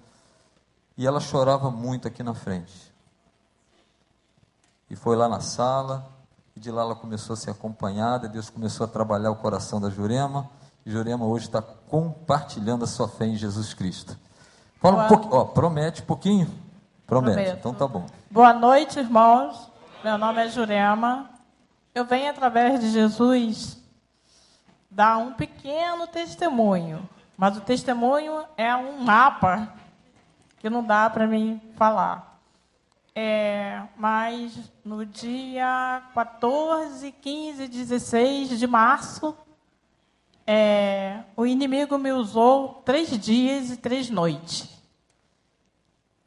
[0.97, 2.91] E ela chorava muito aqui na frente.
[4.89, 6.05] E foi lá na sala,
[6.55, 9.89] e de lá ela começou a ser acompanhada, Deus começou a trabalhar o coração da
[9.89, 10.49] Jurema,
[10.85, 14.17] e Jurema hoje está compartilhando a sua fé em Jesus Cristo.
[14.81, 16.47] Fala um pouquinho, ó, promete pouquinho?
[17.05, 17.57] Promete, Prometo.
[17.59, 18.05] então tá bom.
[18.29, 19.69] Boa noite, irmãos.
[20.03, 21.29] Meu nome é Jurema.
[21.93, 23.77] Eu venho através de Jesus
[24.89, 29.71] dar um pequeno testemunho, mas o testemunho é um mapa
[30.61, 32.39] que não dá para mim falar.
[33.15, 39.35] É, mas no dia 14, 15, 16 de março,
[40.45, 44.69] é, o inimigo me usou três dias e três noites.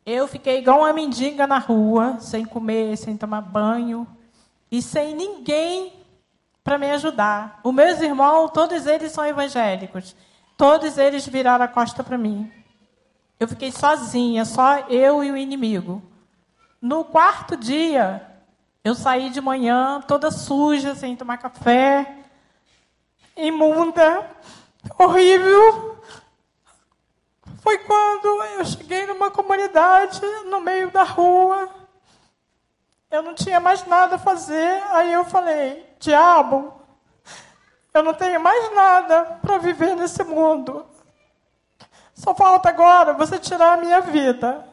[0.05, 4.05] Eu fiquei igual uma mendiga na rua, sem comer, sem tomar banho
[4.69, 5.93] e sem ninguém
[6.65, 7.61] para me ajudar.
[7.63, 10.17] Os meus irmãos, todos eles são evangélicos.
[10.57, 12.51] Todos eles viraram a costa para mim.
[13.39, 16.03] Eu fiquei sozinha, só eu e o inimigo.
[16.81, 18.25] No quarto dia,
[18.85, 22.19] eu saí de manhã toda suja, sem tomar café,
[23.37, 24.31] imunda,
[24.99, 25.99] horrível.
[27.61, 28.27] Foi quando
[28.59, 31.69] eu cheguei numa comunidade no meio da rua.
[33.11, 34.83] Eu não tinha mais nada a fazer.
[34.91, 36.73] Aí eu falei: Diabo,
[37.95, 40.85] eu não tenho mais nada para viver nesse mundo.
[42.25, 44.65] Só falta agora você tirar a minha vida.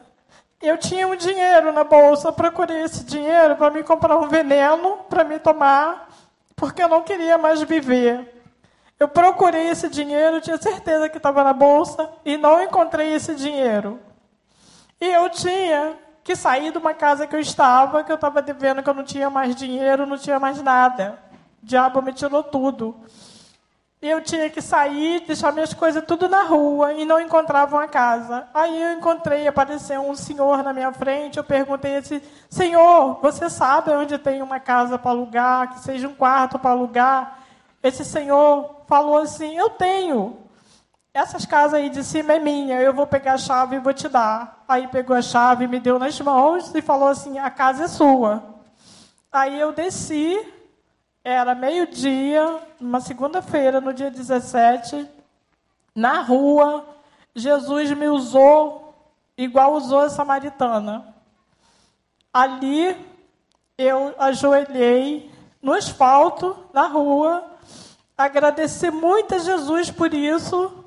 [0.62, 5.22] Eu tinha um dinheiro na bolsa, procurei esse dinheiro para me comprar um veneno para
[5.22, 6.08] me tomar,
[6.56, 8.42] porque eu não queria mais viver.
[8.98, 14.00] Eu procurei esse dinheiro, tinha certeza que estava na bolsa e não encontrei esse dinheiro.
[14.98, 15.92] E eu tinha
[16.24, 19.04] que sair de uma casa que eu estava, que eu estava devendo, que eu não
[19.04, 21.18] tinha mais dinheiro, não tinha mais nada.
[21.62, 22.96] O diabo me tirou tudo.
[24.02, 28.48] Eu tinha que sair, deixar minhas coisas tudo na rua e não encontrava uma casa.
[28.52, 31.38] Aí eu encontrei, apareceu um senhor na minha frente.
[31.38, 36.14] Eu perguntei assim: Senhor, você sabe onde tem uma casa para alugar, que seja um
[36.14, 37.38] quarto para alugar?
[37.80, 40.36] Esse senhor falou assim: Eu tenho.
[41.14, 44.08] Essas casas aí de cima é minha, eu vou pegar a chave e vou te
[44.08, 44.64] dar.
[44.66, 48.42] Aí pegou a chave, me deu nas mãos e falou assim: A casa é sua.
[49.30, 50.44] Aí eu desci,
[51.24, 55.08] era meio-dia, uma segunda-feira, no dia 17,
[55.94, 56.86] na rua,
[57.34, 58.82] Jesus me usou
[59.36, 61.14] igual usou a samaritana.
[62.32, 62.96] Ali
[63.76, 67.44] eu ajoelhei no asfalto, na rua,
[68.16, 70.84] agradecer muito a Jesus por isso.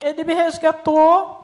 [0.00, 1.38] Ele me resgatou.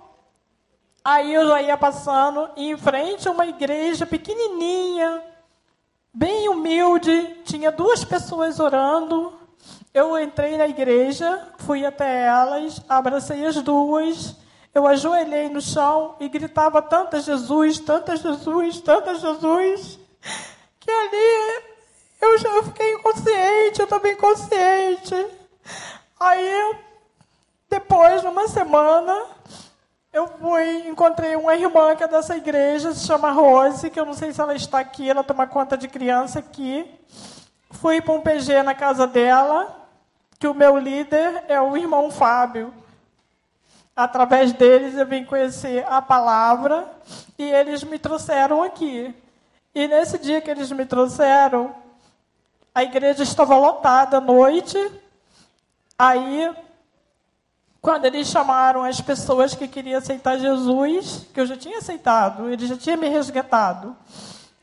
[1.05, 5.23] Aí eu já ia passando em frente a uma igreja pequenininha,
[6.17, 9.35] bem humilde, tinha duas pessoas orando.
[9.93, 14.35] Eu entrei na igreja, fui até elas, abracei as duas,
[14.75, 19.99] eu ajoelhei no chão e gritava tanta Jesus, tanta Jesus, tanta Jesus,
[20.81, 21.63] que ali
[22.21, 25.15] eu já fiquei inconsciente, eu também inconsciente.
[26.19, 26.77] Aí,
[27.69, 29.27] depois, numa semana,
[30.17, 34.15] eu fui, encontrei uma irmã que é dessa igreja, se chama Rose, que eu não
[34.15, 36.91] sei se ela está aqui, ela toma conta de criança aqui.
[37.71, 39.87] Fui para um PG na casa dela,
[40.39, 42.73] que o meu líder é o irmão Fábio.
[43.95, 46.91] Através deles eu vim conhecer a palavra
[47.39, 49.15] e eles me trouxeram aqui.
[49.75, 51.75] E nesse dia que eles me trouxeram,
[52.75, 54.79] a igreja estava lotada à noite.
[55.99, 56.51] Aí,
[57.87, 62.67] quando eles chamaram as pessoas que queriam aceitar Jesus, que eu já tinha aceitado, ele
[62.67, 63.97] já tinha me resgatado.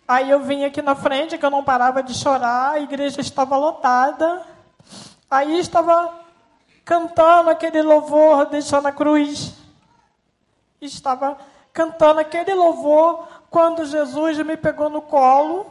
[0.06, 3.56] Aí eu vim aqui na frente, que eu não parava de chorar, a igreja estava
[3.56, 4.42] lotada.
[5.32, 6.14] Aí estava
[6.84, 9.54] cantando aquele louvor, deixando a cruz.
[10.82, 11.38] Estava
[11.72, 15.66] cantando aquele louvor quando Jesus me pegou no colo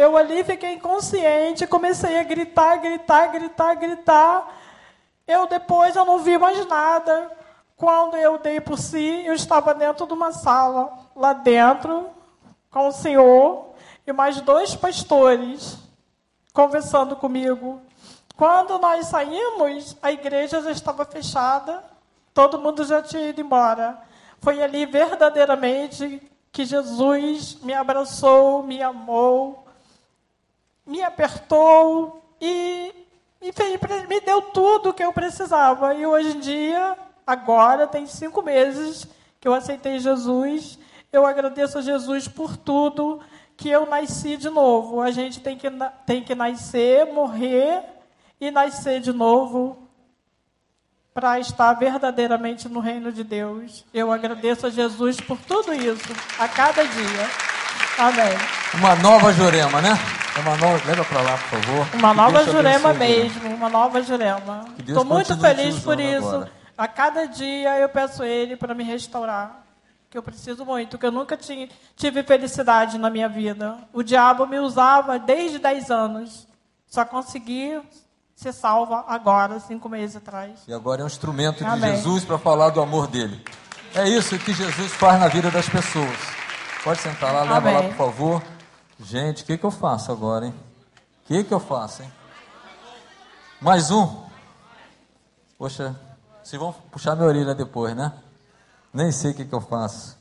[0.00, 4.59] eu ali fiquei inconsciente, comecei a gritar, gritar, gritar, gritar.
[5.30, 7.30] Eu depois eu não vi mais nada.
[7.76, 12.10] Quando eu dei por si, eu estava dentro de uma sala, lá dentro,
[12.70, 13.70] com o Senhor
[14.06, 15.78] e mais dois pastores
[16.52, 17.80] conversando comigo.
[18.36, 21.84] Quando nós saímos, a igreja já estava fechada,
[22.34, 23.98] todo mundo já tinha ido embora.
[24.40, 26.20] Foi ali verdadeiramente
[26.50, 29.64] que Jesus me abraçou, me amou,
[30.84, 32.92] me apertou e,
[33.40, 35.94] e me deu tudo o que eu precisava.
[35.94, 39.06] E hoje em dia, agora, tem cinco meses
[39.40, 40.78] que eu aceitei Jesus.
[41.12, 43.20] Eu agradeço a Jesus por tudo
[43.56, 45.00] que eu nasci de novo.
[45.00, 45.68] A gente tem que,
[46.04, 47.82] tem que nascer, morrer
[48.40, 49.88] e nascer de novo
[51.12, 53.84] para estar verdadeiramente no reino de Deus.
[53.92, 57.30] Eu agradeço a Jesus por tudo isso, a cada dia.
[57.98, 58.38] Amém.
[58.74, 59.98] Uma nova Jurema, né?
[60.38, 61.86] Uma nova, leva para lá, por favor.
[61.94, 64.64] Uma nova Jurema mesmo, uma nova Jurema.
[64.78, 66.28] Estou muito feliz por isso.
[66.28, 66.52] Agora.
[66.78, 69.64] A cada dia eu peço Ele para me restaurar,
[70.08, 73.76] que eu preciso muito, que eu nunca tinha, tive felicidade na minha vida.
[73.92, 76.48] O diabo me usava desde 10 anos.
[76.86, 77.80] Só consegui
[78.34, 80.60] ser salva agora, cinco meses atrás.
[80.66, 81.90] E agora é um instrumento Amém.
[81.90, 83.44] de Jesus para falar do amor dele.
[83.94, 86.16] É isso que Jesus faz na vida das pessoas.
[86.82, 87.74] Pode sentar lá, leva Amém.
[87.74, 88.42] lá, por favor.
[89.02, 90.54] Gente, o que, que eu faço agora, hein?
[91.24, 92.12] O que, que eu faço, hein?
[93.60, 94.24] Mais um.
[95.56, 95.98] Poxa,
[96.42, 98.12] vocês vão puxar minha orelha depois, né?
[98.92, 100.18] Nem sei o que, que eu faço.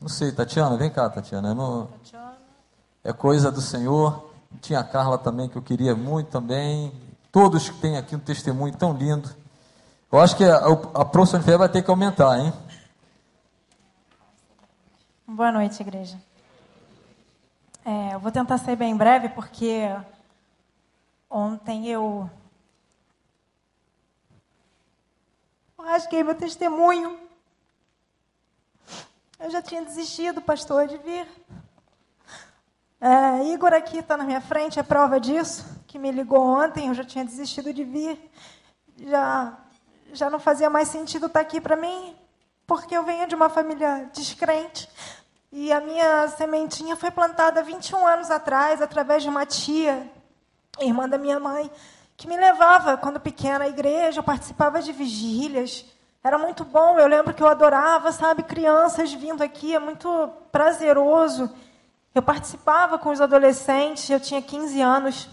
[0.00, 1.54] Não sei, Tatiana, vem cá, Tatiana.
[1.54, 1.88] Não...
[3.04, 4.32] É coisa do Senhor.
[4.62, 6.92] Tinha a Carla também, que eu queria muito também.
[7.30, 9.28] Todos que têm aqui um testemunho tão lindo.
[10.10, 10.56] Eu acho que a,
[10.94, 12.52] a profissão de fé vai ter que aumentar, hein?
[15.30, 16.18] Boa noite, igreja.
[17.84, 19.82] É, eu vou tentar ser bem breve, porque
[21.28, 22.30] ontem eu
[25.78, 27.20] rasguei meu testemunho.
[29.38, 31.28] Eu já tinha desistido, pastor, de vir.
[32.98, 36.94] É, Igor aqui está na minha frente, é prova disso, que me ligou ontem, eu
[36.94, 38.18] já tinha desistido de vir.
[38.96, 39.58] Já,
[40.10, 42.16] já não fazia mais sentido estar tá aqui para mim,
[42.68, 44.90] porque eu venho de uma família descrente.
[45.50, 50.06] E a minha sementinha foi plantada 21 anos atrás, através de uma tia,
[50.78, 51.70] irmã da minha mãe,
[52.14, 55.86] que me levava, quando pequena, à igreja, participava de vigílias.
[56.22, 61.50] Era muito bom, eu lembro que eu adorava, sabe, crianças vindo aqui, é muito prazeroso.
[62.14, 65.28] Eu participava com os adolescentes, eu tinha 15 anos,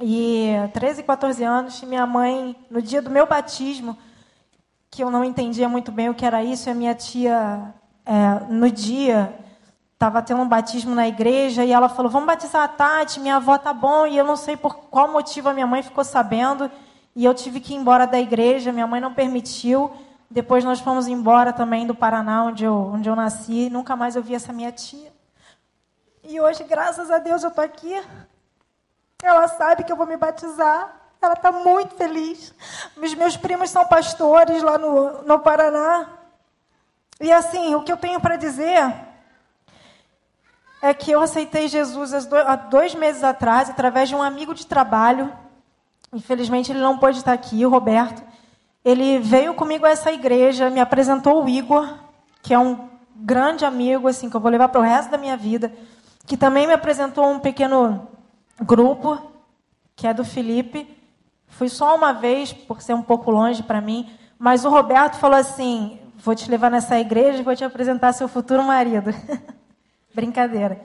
[0.00, 3.98] e 13, 14 anos, e minha mãe, no dia do meu batismo,
[4.92, 7.74] que eu não entendia muito bem o que era isso, e a minha tia,
[8.04, 9.34] é, no dia,
[9.94, 13.56] estava tendo um batismo na igreja, e ela falou, vamos batizar a Tati, minha avó
[13.56, 16.70] tá bom, e eu não sei por qual motivo a minha mãe ficou sabendo,
[17.16, 19.90] e eu tive que ir embora da igreja, minha mãe não permitiu,
[20.30, 24.22] depois nós fomos embora também do Paraná, onde eu, onde eu nasci, nunca mais eu
[24.22, 25.10] vi essa minha tia.
[26.22, 27.98] E hoje, graças a Deus, eu estou aqui.
[29.22, 31.01] Ela sabe que eu vou me batizar.
[31.22, 32.52] Ela está muito feliz.
[32.96, 36.08] Os meus primos são pastores lá no, no Paraná.
[37.20, 38.92] E assim, o que eu tenho para dizer
[40.82, 45.32] é que eu aceitei Jesus há dois meses atrás, através de um amigo de trabalho.
[46.12, 48.22] Infelizmente, ele não pôde estar aqui, o Roberto.
[48.84, 51.88] Ele veio comigo a essa igreja, me apresentou o Igor,
[52.42, 55.36] que é um grande amigo, assim, que eu vou levar para o resto da minha
[55.36, 55.72] vida
[56.26, 58.08] que também me apresentou um pequeno
[58.60, 59.20] grupo,
[59.96, 61.01] que é do Felipe.
[61.52, 65.38] Fui só uma vez, por ser um pouco longe para mim, mas o Roberto falou
[65.38, 69.14] assim: vou te levar nessa igreja e vou te apresentar seu futuro marido.
[70.14, 70.82] Brincadeira.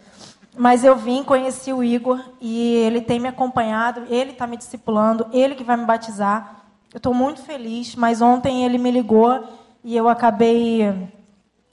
[0.57, 5.27] Mas eu vim, conheci o Igor e ele tem me acompanhado, ele está me discipulando,
[5.31, 6.63] ele que vai me batizar.
[6.93, 9.43] Eu estou muito feliz, mas ontem ele me ligou
[9.83, 11.09] e eu acabei,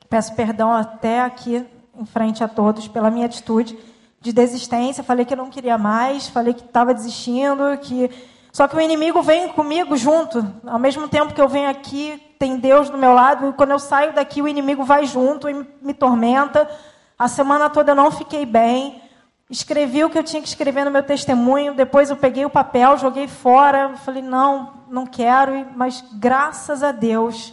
[0.08, 1.64] peço perdão até aqui
[1.98, 3.76] em frente a todos pela minha atitude
[4.20, 5.02] de desistência.
[5.02, 8.10] Falei que eu não queria mais, falei que estava desistindo, que
[8.54, 10.46] só que o inimigo vem comigo junto.
[10.64, 13.80] Ao mesmo tempo que eu venho aqui, tem Deus do meu lado, e quando eu
[13.80, 16.70] saio daqui, o inimigo vai junto e me tormenta.
[17.18, 19.02] A semana toda eu não fiquei bem.
[19.50, 22.96] Escrevi o que eu tinha que escrever no meu testemunho, depois eu peguei o papel,
[22.96, 27.52] joguei fora, falei, não, não quero, mas graças a Deus,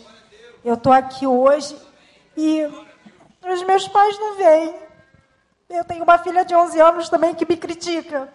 [0.64, 1.76] eu estou aqui hoje
[2.38, 2.64] e
[3.52, 4.76] os meus pais não veem.
[5.68, 8.32] Eu tenho uma filha de 11 anos também que me critica.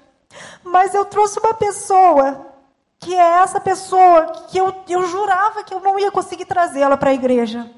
[0.64, 2.45] Mas eu trouxe uma pessoa
[3.06, 7.10] que é essa pessoa que eu, eu jurava que eu não ia conseguir trazê-la para
[7.10, 7.70] a igreja.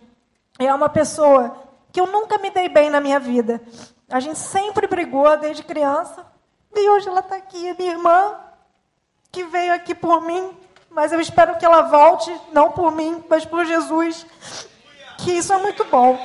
[0.58, 1.54] É uma pessoa
[1.92, 3.60] que eu nunca me dei bem na minha vida.
[4.08, 6.24] A gente sempre brigou desde criança.
[6.74, 8.36] E hoje ela está aqui, minha irmã,
[9.30, 10.56] que veio aqui por mim.
[10.88, 14.24] Mas eu espero que ela volte, não por mim, mas por Jesus.
[15.18, 16.18] Que isso é muito bom.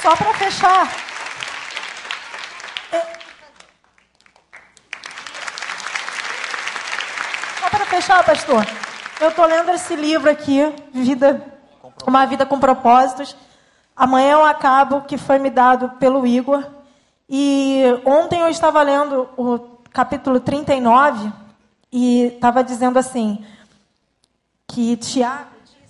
[0.00, 1.04] só para fechar.
[2.92, 3.24] É...
[8.14, 8.66] Fechar, pastor.
[9.20, 10.60] Eu estou lendo esse livro aqui,
[10.92, 11.44] Vida,
[12.06, 13.36] Uma Vida com Propósitos.
[13.96, 16.64] Amanhã eu acabo, que foi me dado pelo Igor.
[17.28, 19.58] E ontem eu estava lendo o
[19.90, 21.32] capítulo 39
[21.90, 23.44] e estava dizendo assim,
[24.68, 25.86] que Tiago disse,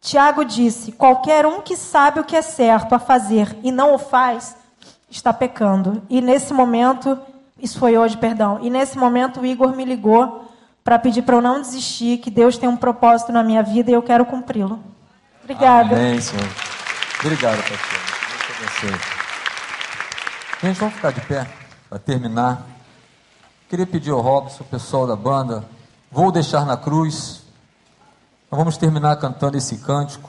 [0.00, 3.98] Tiago disse: qualquer um que sabe o que é certo a fazer e não o
[3.98, 4.56] faz,
[5.08, 6.02] está pecando.
[6.10, 7.16] E nesse momento,
[7.62, 10.48] isso foi hoje, perdão, e nesse momento o Igor me ligou
[10.82, 13.94] para pedir para eu não desistir, que Deus tem um propósito na minha vida e
[13.94, 14.80] eu quero cumpri-lo.
[15.42, 15.94] Obrigada.
[15.94, 16.48] Amém, Senhor.
[17.20, 18.00] Obrigado, pastor.
[20.62, 21.46] Gente, vamos ficar de pé
[21.88, 22.66] para terminar.
[23.68, 25.64] Queria pedir ao Robson, o pessoal da banda,
[26.10, 27.42] vou deixar na cruz.
[28.50, 30.28] Nós vamos terminar cantando esse cântico.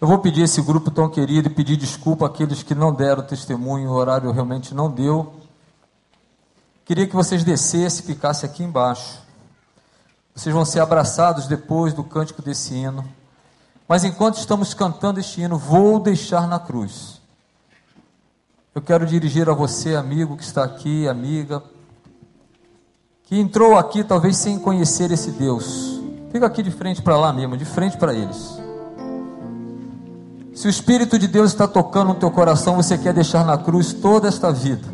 [0.00, 3.90] Eu vou pedir esse grupo tão querido e pedir desculpa àqueles que não deram testemunho,
[3.90, 5.41] o horário realmente não deu.
[6.84, 9.20] Queria que vocês descessem e ficassem aqui embaixo.
[10.34, 13.04] Vocês vão ser abraçados depois do cântico desse hino.
[13.86, 17.20] Mas enquanto estamos cantando este hino, vou deixar na cruz.
[18.74, 21.62] Eu quero dirigir a você, amigo que está aqui, amiga,
[23.24, 26.00] que entrou aqui talvez sem conhecer esse Deus.
[26.30, 28.58] Fica aqui de frente para lá mesmo, de frente para eles.
[30.54, 33.92] Se o Espírito de Deus está tocando no teu coração, você quer deixar na cruz
[33.92, 34.88] toda esta vida,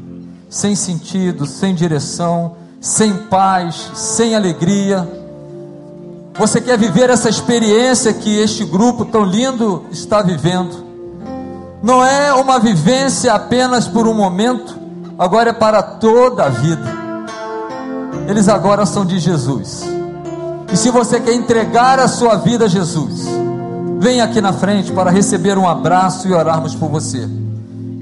[0.49, 5.07] sem sentido, sem direção, sem paz, sem alegria.
[6.39, 10.87] Você quer viver essa experiência que este grupo tão lindo está vivendo.
[11.83, 14.77] Não é uma vivência apenas por um momento,
[15.19, 16.99] agora é para toda a vida.
[18.29, 19.83] Eles agora são de Jesus.
[20.73, 23.27] E se você quer entregar a sua vida a Jesus,
[23.99, 27.29] venha aqui na frente para receber um abraço e orarmos por você.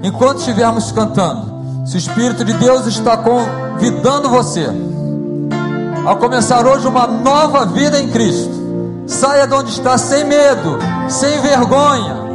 [0.03, 1.56] Enquanto estivermos cantando,
[1.87, 4.67] se o Espírito de Deus está convidando você
[6.05, 10.77] a começar hoje uma nova vida em Cristo, saia de onde está sem medo,
[11.09, 12.27] sem vergonha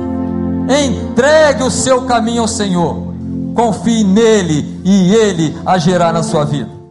[0.68, 3.12] Entregue o seu caminho ao Senhor.
[3.54, 6.81] Confie nele e ele agirá na sua vida.